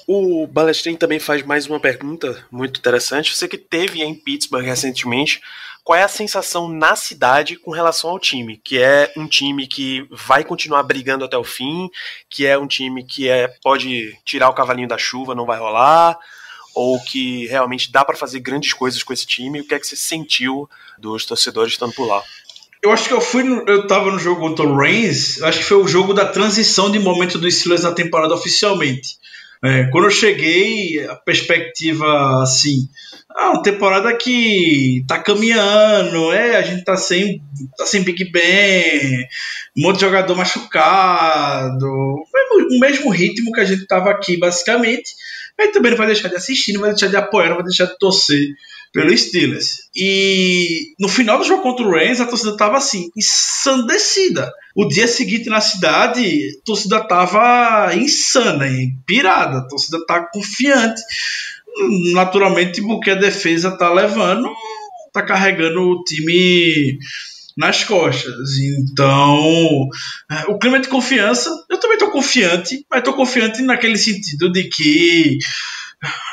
[0.06, 3.34] o Balestrin também faz mais uma pergunta muito interessante.
[3.34, 5.40] Você que teve em Pittsburgh recentemente,
[5.84, 10.06] qual é a sensação na cidade com relação ao time, que é um time que
[10.10, 11.90] vai continuar brigando até o fim,
[12.30, 16.16] que é um time que é pode tirar o cavalinho da chuva, não vai rolar,
[16.74, 19.60] ou que realmente dá para fazer grandes coisas com esse time.
[19.60, 20.68] O que é que você sentiu
[20.98, 22.22] dos torcedores estando por lá?
[22.82, 25.76] Eu acho que eu fui, eu tava no jogo contra o Reigns, acho que foi
[25.76, 29.16] o jogo da transição de momento dos Steelers na temporada oficialmente.
[29.64, 32.88] É, quando eu cheguei, a perspectiva assim,
[33.36, 37.42] ah, temporada que tá caminhando, é, a gente tá sem,
[37.76, 39.26] tá sem Big Ben,
[39.76, 45.14] um monte de jogador machucado, o mesmo ritmo que a gente tava aqui, basicamente.
[45.58, 47.86] Mas também não vai deixar de assistir, não vai deixar de apoiar, não vai deixar
[47.86, 48.48] de torcer
[48.92, 49.88] pelo Steelers.
[49.96, 54.52] E no final do jogo contra o Rams, a torcida tava assim, ensandecida.
[54.76, 58.66] O dia seguinte na cidade, a torcida tava insana,
[59.06, 59.58] pirada.
[59.58, 61.00] A torcida tá confiante.
[62.12, 64.50] Naturalmente, porque a defesa tá levando,
[65.12, 66.98] tá carregando o time
[67.56, 68.58] nas costas.
[68.58, 69.88] Então,
[70.30, 74.64] é, o clima de confiança, eu também tô confiante, mas tô confiante naquele sentido de
[74.64, 75.38] que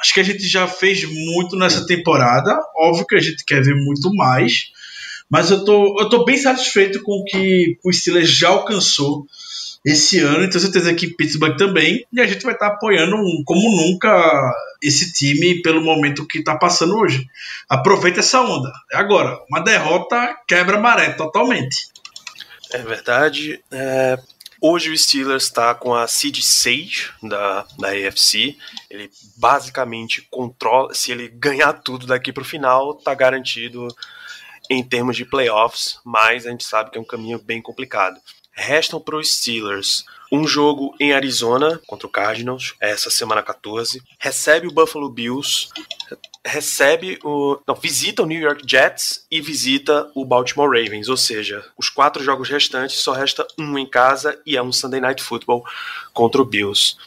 [0.01, 2.57] Acho que a gente já fez muito nessa temporada.
[2.75, 4.71] Óbvio que a gente quer ver muito mais.
[5.29, 9.27] Mas eu tô, eu tô bem satisfeito com o que o Steelers já alcançou
[9.85, 10.43] esse ano.
[10.43, 12.05] Então, certeza que Pittsburgh também.
[12.11, 13.15] E a gente vai estar apoiando
[13.45, 17.25] como nunca esse time pelo momento que está passando hoje.
[17.69, 18.71] Aproveita essa onda.
[18.91, 19.39] É agora.
[19.49, 21.89] Uma derrota quebra maré totalmente.
[22.71, 23.59] É verdade.
[23.71, 24.17] É,
[24.61, 28.57] Hoje o Steelers está com a seed 6 da, da AFC.
[28.89, 30.93] Ele basicamente controla.
[30.93, 33.87] Se ele ganhar tudo daqui para o final, está garantido
[34.69, 38.19] em termos de playoffs, mas a gente sabe que é um caminho bem complicado.
[38.61, 44.03] Restam para os Steelers um jogo em Arizona contra o Cardinals, essa semana 14.
[44.19, 45.69] Recebe o Buffalo Bills,
[46.45, 47.57] recebe o.
[47.65, 51.07] Não, visita o New York Jets e visita o Baltimore Ravens.
[51.07, 54.99] Ou seja, os quatro jogos restantes só resta um em casa e é um Sunday
[54.99, 55.63] Night Football
[56.13, 56.97] contra o Bills.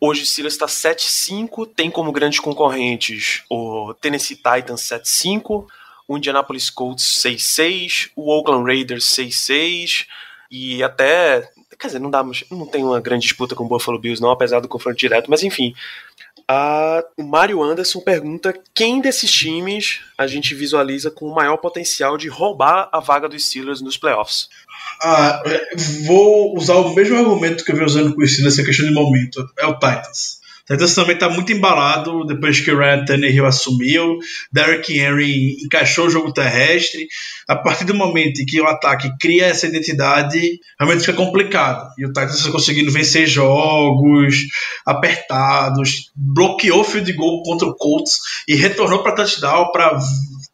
[0.00, 5.66] Hoje o Steelers está 7-5, tem como grandes concorrentes o Tennessee Titans 7-5,
[6.08, 10.06] o Indianapolis Colts 6-6, o Oakland Raiders 6-6
[10.52, 11.48] e até.
[11.78, 14.60] Quer dizer, não, dá, não tem uma grande disputa com o Buffalo Bills, não, apesar
[14.60, 15.74] do confronto direto, mas enfim.
[16.46, 22.18] A, o Mário Anderson pergunta quem desses times a gente visualiza com o maior potencial
[22.18, 24.48] de roubar a vaga dos Steelers nos playoffs.
[25.02, 25.42] Ah,
[26.04, 28.92] vou usar o mesmo argumento que eu venho usando com o Steelers nessa questão de
[28.92, 29.42] momento.
[29.58, 30.41] É o Titans.
[30.66, 34.18] Titans também está muito embalado depois que o Ryan Tannehill assumiu.
[34.52, 37.06] Derrick Henry encaixou o jogo terrestre.
[37.48, 41.88] A partir do momento em que o ataque cria essa identidade, realmente fica complicado.
[41.98, 44.36] E o Titans está conseguindo vencer jogos
[44.86, 49.98] apertados, bloqueou o field goal contra o Colts e retornou para touchdown para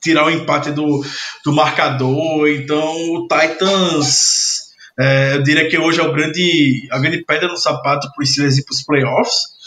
[0.02, 1.04] tirar o empate do,
[1.44, 2.48] do marcador.
[2.48, 7.56] Então o Titans, é, eu diria que hoje é o grande, a grande pedra no
[7.56, 9.57] sapato para os Steelers ir para os playoffs.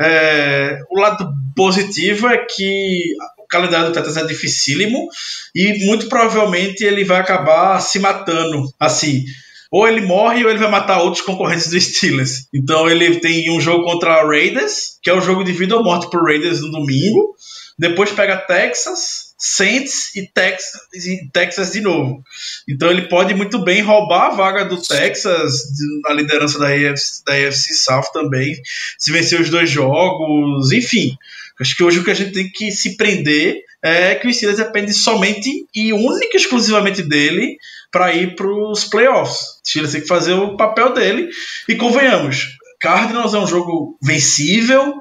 [0.00, 5.08] É, o lado positivo é que o calendário do Titans é dificílimo
[5.54, 8.72] e muito provavelmente ele vai acabar se matando.
[8.78, 9.24] Assim,
[9.70, 12.46] ou ele morre ou ele vai matar outros concorrentes do Steelers.
[12.54, 15.76] Então ele tem um jogo contra a Raiders, que é o um jogo de vida
[15.76, 17.34] ou morte pro Raiders no domingo.
[17.78, 22.24] Depois pega Texas, Saints e Texas, e Texas de novo.
[22.68, 25.62] Então ele pode muito bem roubar a vaga do Texas
[26.02, 28.60] na liderança da AFC, da AFC South também,
[28.98, 31.16] se vencer os dois jogos, enfim.
[31.60, 34.58] Acho que hoje o que a gente tem que se prender é que o Steelers
[34.58, 37.56] depende somente e única e exclusivamente dele
[37.92, 39.38] para ir para os playoffs.
[39.40, 41.30] O Steelers tem que fazer o papel dele
[41.68, 45.00] e convenhamos, Cardinals é um jogo vencível,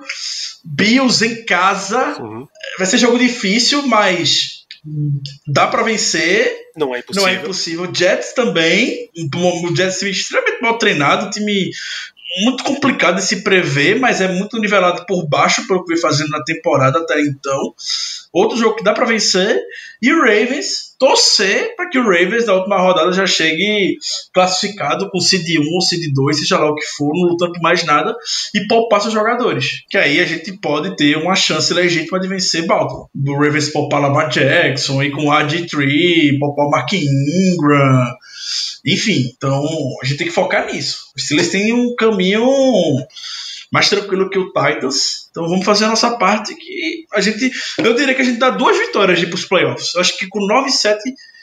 [0.63, 2.47] Bills em casa uhum.
[2.77, 4.65] vai ser jogo difícil, mas
[5.47, 6.55] dá para vencer.
[6.75, 7.27] Não é impossível.
[7.27, 7.91] Não é impossível.
[7.93, 11.69] Jets também, o Jets é extremamente mal treinado, time
[12.43, 16.29] muito complicado de se prever, mas é muito nivelado por baixo pelo que vem fazendo
[16.29, 17.73] na temporada até então.
[18.31, 19.59] Outro jogo que dá para vencer.
[19.99, 23.97] E o Ravens, torcer para que o Ravens da última rodada já chegue
[24.31, 27.61] classificado com CD 1 ou CD 2, seja lá o que for, não lutando por
[27.61, 28.15] mais nada,
[28.53, 29.83] e poupar seus jogadores.
[29.89, 33.07] Que aí a gente pode ter uma chance legítima de vencer Baltimore.
[33.15, 38.05] O Ravens poupar Lamar Jackson, e com o AD3, poupar Mark Ingram
[38.87, 39.65] enfim, então
[40.01, 41.11] a gente tem que focar nisso.
[41.15, 42.47] Os Steelers têm um caminho
[43.71, 45.27] mais tranquilo que o Titans.
[45.29, 47.51] Então vamos fazer a nossa parte que a gente.
[47.77, 49.93] Eu diria que a gente dá duas vitórias para os playoffs.
[49.93, 51.01] Eu acho que com 9 e 7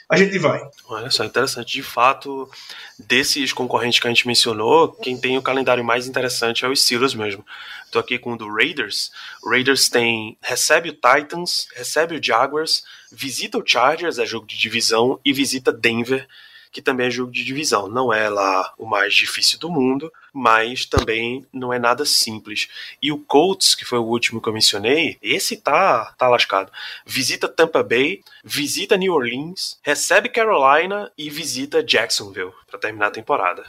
[0.09, 0.61] a gente vai.
[0.87, 1.73] Olha só, interessante.
[1.73, 2.49] De fato,
[2.97, 7.15] desses concorrentes que a gente mencionou, quem tem o calendário mais interessante é o Steelers
[7.15, 7.45] mesmo.
[7.85, 9.11] Estou aqui com o do Raiders.
[9.43, 14.57] O Raiders tem recebe o Titans, recebe o Jaguars, visita o Chargers, é jogo de
[14.57, 16.27] divisão, e visita Denver,
[16.75, 17.87] que também é jogo de divisão.
[17.87, 22.67] Não é lá o mais difícil do mundo, mas também não é nada simples.
[23.01, 26.69] E o Colts, que foi o último que eu mencionei, esse tá, tá lascado.
[27.05, 33.63] Visita Tampa Bay, visita New Orleans, recebe Carolina e visita Jacksonville para terminar a temporada.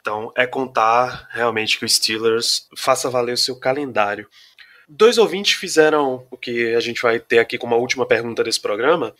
[0.00, 4.26] Então é contar realmente que o Steelers faça valer o seu calendário.
[4.88, 8.58] Dois ouvintes fizeram o que a gente vai ter aqui como a última pergunta desse
[8.58, 9.14] programa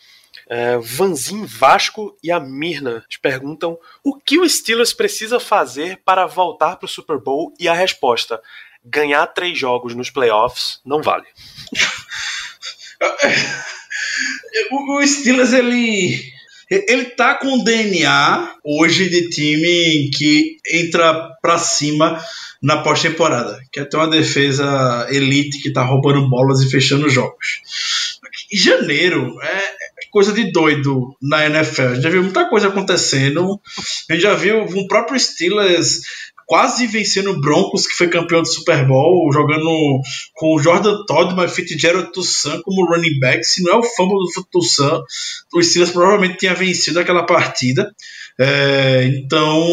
[0.49, 6.25] é, Vanzin Vasco e a Mirna te perguntam o que o Steelers precisa fazer para
[6.25, 8.41] voltar para o Super Bowl e a resposta:
[8.83, 11.25] ganhar três jogos nos playoffs não vale.
[14.71, 16.31] o Steelers ele
[16.71, 22.23] ele tá com o DNA hoje de time que entra para cima
[22.61, 27.61] na pós-temporada, que é ter uma defesa elite que tá roubando bolas e fechando jogos.
[28.53, 29.75] Janeiro é,
[30.09, 31.81] coisa de doido na NFL.
[31.81, 33.59] A gente já viu muita coisa acontecendo.
[34.09, 36.01] A gente já viu um próprio Steelers
[36.51, 40.01] quase vencendo o Broncos, que foi campeão do Super Bowl, jogando
[40.35, 43.41] com o Jordan Todd, mas Fitzgerald Toussaint como running back.
[43.45, 45.01] Se não é o fumble do Toussaint,
[45.53, 47.89] o Steelers provavelmente tinha vencido aquela partida.
[48.37, 49.65] É, então,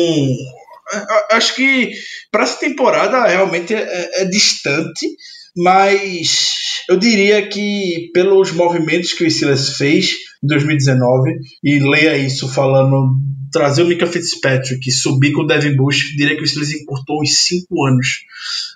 [1.32, 1.92] acho que
[2.30, 5.08] para essa temporada realmente é, é, é distante,
[5.56, 12.48] mas eu diria que pelos movimentos que o Steelers fez, em 2019 e leia isso
[12.48, 13.18] falando
[13.50, 17.36] trazer o Mika Fitzpatrick subir com o Devin Bush, diria que o Steelers encurtou uns
[17.46, 18.06] 5 anos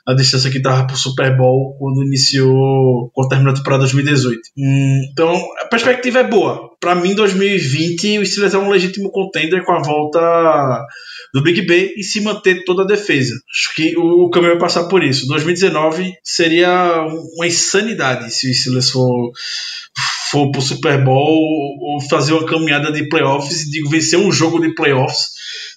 [0.06, 4.40] a distância que estava para o Super Bowl quando iniciou, quando terminou a temporada 2018.
[4.58, 6.70] Hum, então, a perspectiva é boa.
[6.80, 10.84] Para mim, 2020, o Steelers é um legítimo contender com a volta
[11.32, 13.34] do Big Ben e se manter toda a defesa.
[13.50, 15.26] Acho que o caminho vai passar por isso.
[15.28, 17.06] 2019 seria
[17.36, 19.32] uma insanidade se o Steelers for
[20.30, 24.74] for pro Super Bowl ou fazer uma caminhada de playoffs, digo, vencer um jogo de
[24.74, 25.26] playoffs,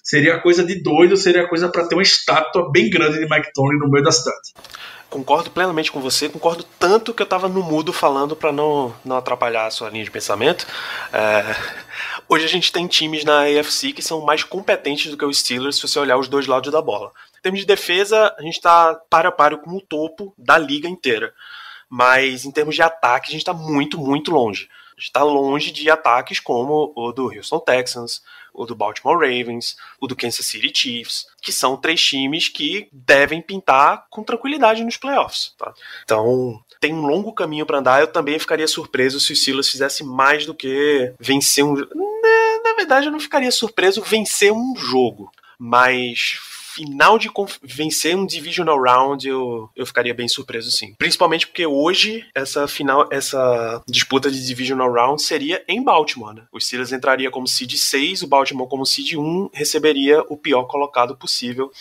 [0.02, 3.78] seria coisa de doido, seria coisa para ter uma estátua bem grande de Mike Tony
[3.78, 4.54] no meio da cidade.
[5.08, 9.16] Concordo plenamente com você, concordo tanto que eu estava no mudo falando para não, não
[9.16, 10.66] atrapalhar a sua linha de pensamento.
[11.12, 11.56] É,
[12.28, 15.76] hoje a gente tem times na AFC que são mais competentes do que os Steelers
[15.76, 17.12] se você olhar os dois lados da bola.
[17.38, 20.88] Em termos de defesa, a gente está para a páreo com o topo da liga
[20.88, 21.32] inteira
[21.88, 24.68] mas em termos de ataque a gente está muito, muito longe.
[24.96, 28.22] A gente está longe de ataques como o do Houston Texans,
[28.56, 33.42] o do Baltimore Ravens, o do Kansas City Chiefs, que são três times que devem
[33.42, 35.54] pintar com tranquilidade nos playoffs.
[35.58, 35.74] Tá?
[36.02, 38.00] Então tem um longo caminho para andar.
[38.00, 41.74] Eu também ficaria surpreso se o Silas fizesse mais do que vencer um.
[41.74, 46.38] Na, na verdade, eu não ficaria surpreso vencer um jogo, mas
[46.76, 47.30] final de
[47.62, 50.94] vencer um divisional round, eu, eu ficaria bem surpreso sim.
[50.98, 56.42] Principalmente porque hoje essa final, essa disputa de divisional round seria em Baltimore, né?
[56.52, 61.16] O Steelers entraria como seed 6, o Baltimore como seed 1 receberia o pior colocado
[61.16, 61.72] possível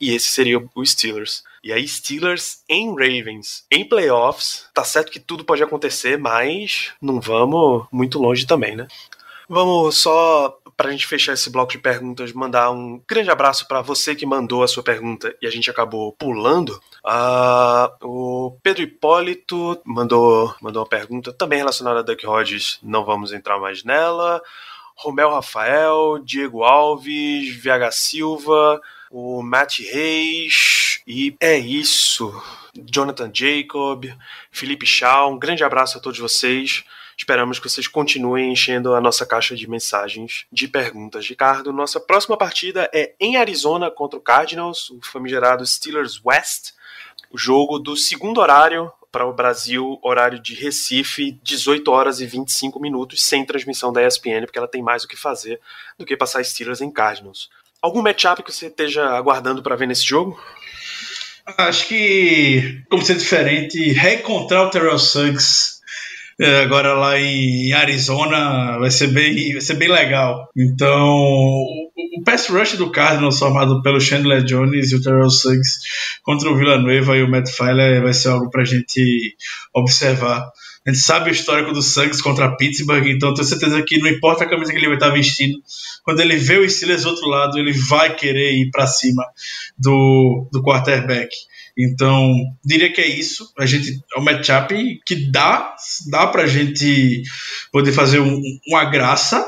[0.00, 1.42] e esse seria o Steelers.
[1.62, 7.20] E aí, Steelers em Ravens, em playoffs, tá certo que tudo pode acontecer, mas não
[7.20, 8.86] vamos muito longe também, né?
[9.48, 13.80] Vamos só, para a gente fechar esse bloco de perguntas, mandar um grande abraço para
[13.80, 16.80] você que mandou a sua pergunta e a gente acabou pulando.
[17.04, 23.32] Uh, o Pedro Hipólito mandou, mandou uma pergunta também relacionada a Duck Hodges, não vamos
[23.32, 24.42] entrar mais nela.
[24.96, 32.32] Romel Rafael, Diego Alves, VH Silva, o Matt Reis, e é isso.
[32.74, 34.06] Jonathan Jacob,
[34.50, 36.84] Felipe Shaw, um grande abraço a todos vocês.
[37.16, 41.26] Esperamos que vocês continuem enchendo a nossa caixa de mensagens, de perguntas.
[41.26, 46.72] Ricardo, nossa próxima partida é em Arizona contra o Cardinals, o famigerado Steelers West.
[47.30, 52.80] O jogo do segundo horário para o Brasil, horário de Recife, 18 horas e 25
[52.80, 55.60] minutos, sem transmissão da ESPN, porque ela tem mais o que fazer
[55.96, 57.48] do que passar Steelers em Cardinals.
[57.80, 60.42] Algum matchup que você esteja aguardando para ver nesse jogo?
[61.58, 65.73] Acho que, como ser diferente, reencontrar o Terrell Suggs
[66.62, 70.48] agora lá em Arizona vai ser bem, vai ser bem legal.
[70.56, 75.78] Então, o, o pass rush do Cardinals formado pelo Chandler Jones e o Terrell Suggs
[76.22, 79.36] contra o Villanueva e o Matt Filer vai ser algo pra gente
[79.74, 80.44] observar.
[80.86, 84.44] A gente sabe o histórico do Suggs contra Pittsburgh, então tenho certeza que não importa
[84.44, 85.58] a camisa que ele vai estar vestindo,
[86.04, 89.24] quando ele vê o Steelers do outro lado, ele vai querer ir para cima
[89.78, 91.34] do, do quarterback.
[91.76, 93.52] Então, diria que é isso.
[93.58, 95.74] A gente é um matchup que dá,
[96.10, 97.22] dá pra gente
[97.72, 99.44] poder fazer um, uma graça.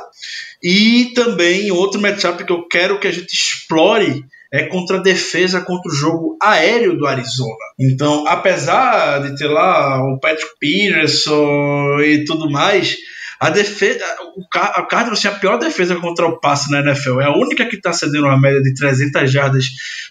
[0.63, 5.61] E também outro matchup que eu quero que a gente explore é contra a defesa
[5.61, 7.55] contra o jogo aéreo do Arizona.
[7.79, 12.97] Então, apesar de ter lá o Patrick Peterson e tudo mais,
[13.39, 14.05] a defesa,
[14.37, 17.21] o Cardinals tinha a pior defesa contra o passe na NFL.
[17.21, 19.67] É a única que está cedendo uma média de 300 jardas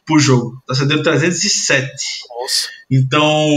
[0.06, 0.58] por jogo.
[0.62, 1.88] Está cedendo 307.
[2.30, 2.76] Nossa.
[2.90, 3.50] Então,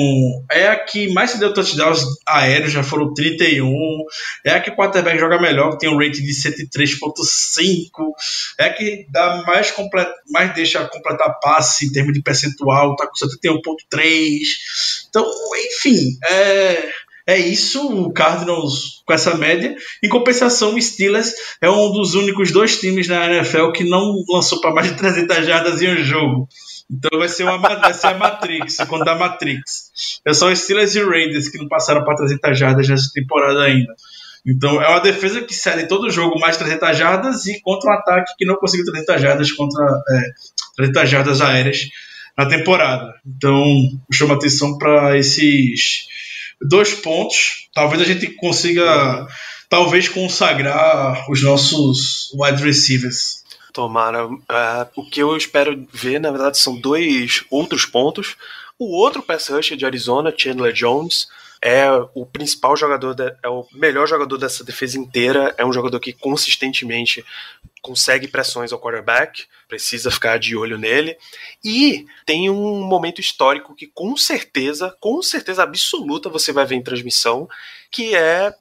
[0.51, 3.71] é a que mais cedeu touchdowns aéreos, já foram 31.
[4.45, 7.89] É a que o quarterback joga melhor, tem um rating de 103.5.
[8.59, 13.07] É a que dá mais, complet, mais deixa completar passe em termos de percentual, está
[13.07, 14.39] com 71.3.
[15.11, 16.91] Então, enfim, é
[17.29, 19.77] é isso, o Cardinals com essa média.
[20.03, 24.63] Em compensação, o Steelers é um dos únicos dois times na NFL que não lançou
[24.63, 26.49] para mais de 300 jardas em um jogo.
[26.91, 29.91] Então vai ser, uma, vai ser a Matrix, quando da Matrix.
[30.25, 33.61] É só o Steelers e o Raiders que não passaram para 300 jardas nessa temporada
[33.61, 33.95] ainda.
[34.47, 38.33] Então é uma defesa que cede todo jogo mais 300 jardas e contra um ataque
[38.39, 40.23] que não conseguiu 300 jardas contra é,
[40.77, 41.91] 300 jardas aéreas
[42.39, 43.13] na temporada.
[43.27, 43.63] Então
[44.11, 46.09] chama atenção para esses
[46.61, 47.69] dois pontos.
[47.75, 49.27] Talvez a gente consiga,
[49.69, 53.45] talvez, consagrar os nossos wide receivers.
[53.73, 54.27] Tomara.
[54.27, 54.41] Uh,
[54.97, 58.37] o que eu espero ver, na verdade, são dois outros pontos.
[58.79, 61.29] O outro pass rusher de Arizona, Chandler Jones,
[61.61, 65.55] é o principal jogador, de, é o melhor jogador dessa defesa inteira.
[65.59, 67.25] É um jogador que consistentemente
[67.89, 71.17] consegue pressões ao quarterback, precisa ficar de olho nele.
[71.65, 76.83] E tem um momento histórico que com certeza, com certeza absoluta você vai ver em
[76.83, 77.49] transmissão,
[77.91, 78.53] que é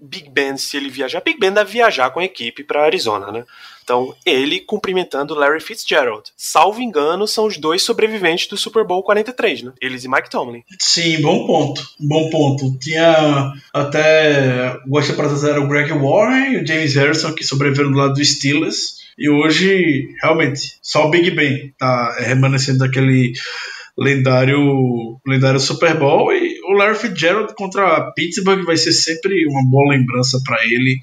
[0.00, 1.22] Big Ben se ele viajar.
[1.22, 3.44] Big Ben deve viajar com a equipe para Arizona, né?
[3.82, 6.30] Então, ele cumprimentando Larry Fitzgerald.
[6.36, 9.72] Salvo engano, são os dois sobreviventes do Super Bowl 43, né?
[9.80, 10.62] Eles e Mike Tomlin.
[10.78, 11.82] Sim, bom ponto.
[11.98, 12.78] Bom ponto.
[12.78, 14.78] Tinha até.
[14.86, 18.24] Gosta para trazer o Greg Warren e o James Harrison que sobreviveram do lado do
[18.24, 19.00] Steelers.
[19.18, 23.32] E hoje, realmente, só o Big Ben tá remanescendo daquele
[23.98, 26.32] lendário, lendário Super Bowl.
[26.32, 31.00] E o Larry Fitzgerald contra Pittsburgh vai ser sempre uma boa lembrança para ele.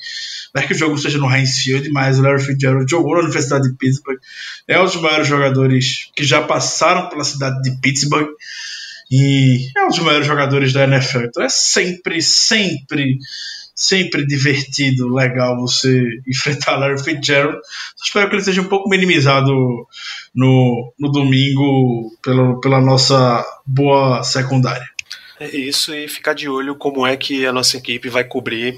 [0.55, 3.23] Não é que o jogo seja no Heinz Field, mas o Larry Fitzgerald jogou na
[3.23, 4.17] Universidade de Pittsburgh.
[4.65, 8.29] É um dos maiores jogadores que já passaram pela cidade de Pittsburgh.
[9.11, 11.25] E é um dos maiores jogadores da NFL.
[11.25, 13.17] Então é sempre, sempre
[13.75, 17.57] sempre divertido, legal você enfrentar Larry Fitzgerald.
[17.95, 19.51] Só espero que ele seja um pouco minimizado
[20.33, 24.96] no, no domingo pelo, pela nossa boa secundária.
[25.39, 28.75] É isso, e ficar de olho como é que a nossa equipe vai cobrir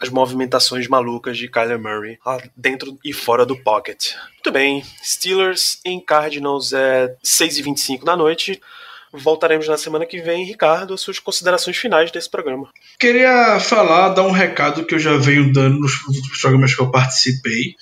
[0.00, 2.18] as movimentações malucas de Kyler Murray
[2.56, 4.12] dentro e fora do pocket.
[4.34, 8.60] Muito bem, Steelers em Cardinals é 6h25 da noite.
[9.12, 10.44] Voltaremos na semana que vem.
[10.44, 12.68] Ricardo, suas considerações finais desse programa.
[12.98, 15.94] Queria falar, dar um recado que eu já venho dando nos,
[16.40, 17.74] programas que eu participei.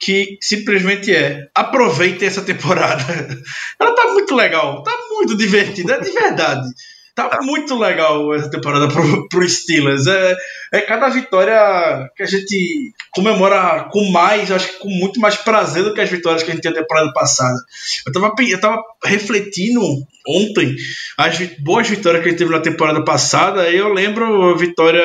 [0.00, 3.04] que simplesmente é aproveitem essa temporada.
[3.78, 6.68] Ela tá muito legal, tá muito divertida, é de verdade.
[7.14, 10.06] Tá muito legal essa temporada pro, pro Steelers.
[10.06, 10.36] É,
[10.72, 15.82] é cada vitória que a gente comemora com mais, acho que com muito mais prazer
[15.82, 17.58] do que as vitórias que a gente tinha temporada passada.
[18.06, 19.80] Eu tava, eu tava refletindo
[20.26, 20.76] ontem
[21.18, 25.04] as boas vitórias que a gente teve na temporada passada, eu lembro a vitória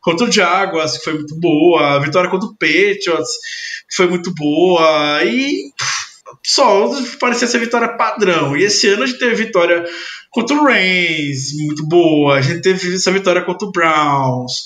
[0.00, 3.38] contra o Jaguars, que foi muito boa, a vitória contra o Patriots,
[3.88, 5.72] que foi muito boa, e
[6.42, 8.56] só parecia ser vitória padrão.
[8.56, 9.84] E esse ano a gente teve vitória
[10.30, 12.36] contra o Reigns, muito boa.
[12.36, 14.64] A gente teve essa vitória contra o Browns.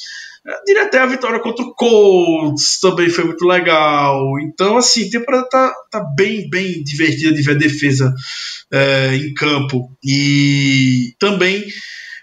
[0.66, 4.38] Diria até a vitória contra o Colts também foi muito legal.
[4.40, 8.14] Então, assim, a temporada tá, tá bem, bem divertida de ver a defesa
[8.70, 9.90] é, em campo.
[10.04, 11.64] E também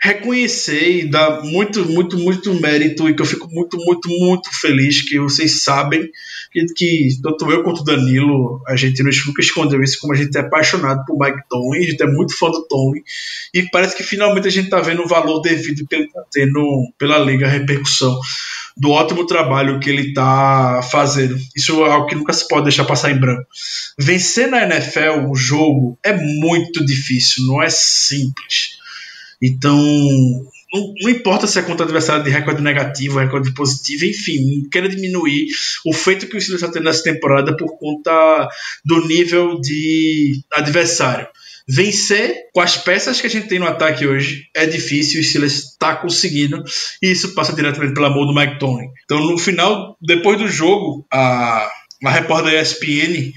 [0.01, 5.01] reconhecer e dar muito, muito, muito mérito e que eu fico muito, muito, muito feliz
[5.01, 6.09] que vocês sabem
[6.51, 10.37] que, que tanto eu quanto o Danilo, a gente nunca escondeu isso, como a gente
[10.37, 13.01] é apaixonado por Mike Tomlin, a gente é muito fã do Tomlin
[13.53, 16.61] e parece que finalmente a gente está vendo o valor devido que ele está tendo
[16.97, 18.19] pela liga, a repercussão
[18.75, 21.37] do ótimo trabalho que ele está fazendo.
[21.55, 23.45] Isso é algo que nunca se pode deixar passar em branco.
[23.97, 28.79] Vencer na NFL o jogo é muito difícil, não é simples.
[29.41, 29.77] Então,
[30.73, 35.47] não, não, importa se contra adversário de recorde negativo, recorde positivo, enfim, quero diminuir
[35.85, 38.47] o feito que o Steelers está tendo nessa temporada por conta
[38.85, 41.27] do nível de adversário.
[41.67, 45.71] Vencer com as peças que a gente tem no ataque hoje é difícil, o Steelers
[45.71, 46.63] está conseguindo,
[47.01, 48.87] e isso passa diretamente pelo amor do Mike Tony.
[49.05, 51.69] Então, no final, depois do jogo, a,
[52.03, 53.31] a repórter da ESPN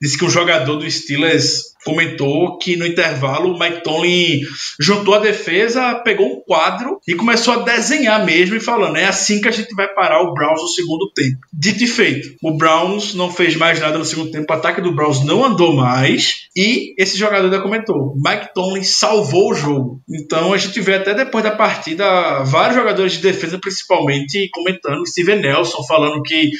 [0.00, 4.40] disse que um jogador do Steelers comentou que no intervalo o Mike Tomlin
[4.80, 9.40] juntou a defesa, pegou um quadro e começou a desenhar mesmo e falando, é assim
[9.40, 11.38] que a gente vai parar o Browns no segundo tempo.
[11.52, 14.94] Dito e feito, o Browns não fez mais nada no segundo tempo, o ataque do
[14.94, 20.00] Browns não andou mais e esse jogador ainda comentou, Mike Tomlin salvou o jogo.
[20.08, 25.40] Então a gente vê até depois da partida vários jogadores de defesa principalmente comentando, Steven
[25.40, 26.50] Nelson falando que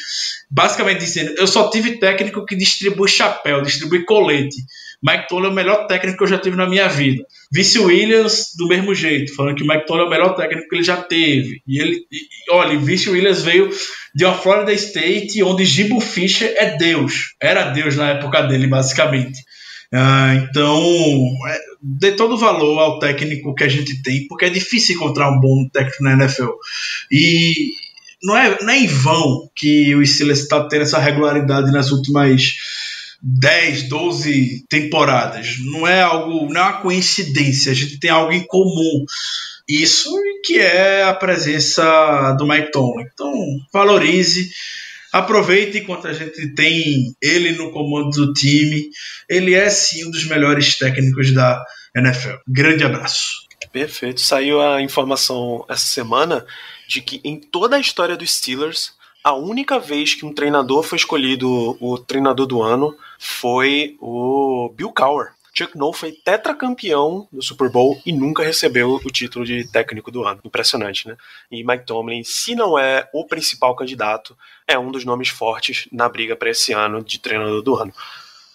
[0.50, 4.56] basicamente dizendo, eu só tive técnico que distribui chapéu, distribui colete.
[5.02, 7.24] Mike Tolley é o melhor técnico que eu já tive na minha vida.
[7.52, 10.76] Vice Williams, do mesmo jeito, falando que o Mike Tolley é o melhor técnico que
[10.76, 11.62] ele já teve.
[11.66, 13.70] E ele, e, olha, Vice Williams veio
[14.14, 17.34] de uma Florida State onde Jimbo Fisher é Deus.
[17.40, 19.38] Era Deus na época dele, basicamente.
[19.92, 20.78] Ah, então,
[21.48, 25.40] é, dê todo valor ao técnico que a gente tem, porque é difícil encontrar um
[25.40, 26.50] bom técnico na NFL.
[27.10, 27.72] E
[28.22, 32.56] não é, não é em vão que o Steelers está tendo essa regularidade nas últimas
[33.22, 35.56] 10, 12 temporadas.
[35.64, 39.04] Não é algo, não é uma coincidência, a gente tem algo em comum.
[39.68, 40.10] Isso
[40.44, 43.04] que é a presença do Mike Tomlin.
[43.12, 43.32] Então,
[43.72, 44.50] valorize,
[45.12, 48.88] aproveite enquanto a gente tem ele no comando do time.
[49.28, 51.62] Ele é sim um dos melhores técnicos da
[51.94, 52.36] NFL.
[52.48, 53.46] Grande abraço.
[53.70, 54.20] Perfeito.
[54.20, 56.46] Saiu a informação essa semana
[56.86, 58.92] de que em toda a história dos Steelers
[59.22, 64.92] a única vez que um treinador foi escolhido o treinador do ano foi o Bill
[64.92, 65.32] Cowher.
[65.58, 70.24] Chuck Noll foi tetracampeão do Super Bowl e nunca recebeu o título de técnico do
[70.24, 70.40] ano.
[70.44, 71.16] Impressionante, né?
[71.50, 74.38] E Mike Tomlin, se não é o principal candidato,
[74.68, 77.92] é um dos nomes fortes na briga para esse ano de treinador do ano.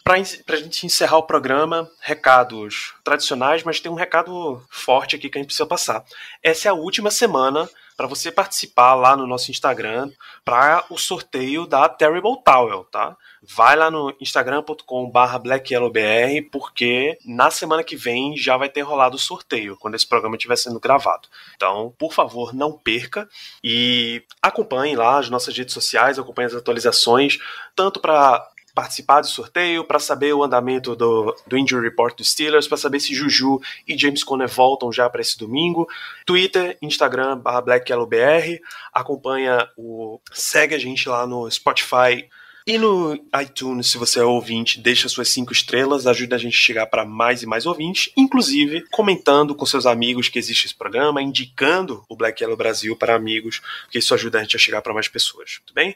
[0.01, 5.38] Para a gente encerrar o programa, recados tradicionais, mas tem um recado forte aqui que
[5.38, 6.05] a gente precisa passar.
[6.41, 10.11] Essa é a última semana para você participar lá no nosso Instagram
[10.43, 13.15] para o sorteio da Terrible Towel, tá?
[13.41, 19.19] Vai lá no instagram.com/barra blackyellowbr porque na semana que vem já vai ter rolado o
[19.19, 21.27] sorteio quando esse programa estiver sendo gravado.
[21.55, 23.27] Então, por favor, não perca
[23.63, 27.37] e acompanhe lá as nossas redes sociais, acompanhe as atualizações
[27.75, 32.67] tanto para participar do sorteio, para saber o andamento do, do Injury Report dos Steelers,
[32.67, 35.88] para saber se Juju e James Conner voltam já para esse domingo.
[36.26, 38.59] Twitter, Instagram, BlackYellowBR.
[38.91, 40.19] Acompanha o.
[40.32, 42.28] Segue a gente lá no Spotify.
[42.65, 46.61] E no iTunes, se você é ouvinte, deixa suas cinco estrelas, ajuda a gente a
[46.61, 51.21] chegar para mais e mais ouvintes, inclusive comentando com seus amigos que existe esse programa,
[51.21, 54.93] indicando o Black Yellow Brasil para amigos, porque isso ajuda a gente a chegar para
[54.93, 55.93] mais pessoas, tudo bem?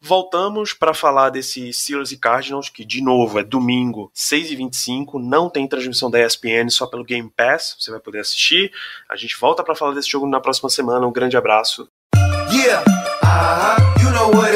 [0.00, 5.66] Voltamos para falar desse Steelers e Cardinals, que de novo é domingo, 6h25, não tem
[5.66, 8.72] transmissão da ESPN, só pelo Game Pass, você vai poder assistir.
[9.08, 11.06] A gente volta para falar desse jogo na próxima semana.
[11.06, 11.88] Um grande abraço.
[12.50, 12.84] Yeah.
[13.22, 14.02] Uh -huh.
[14.02, 14.48] you know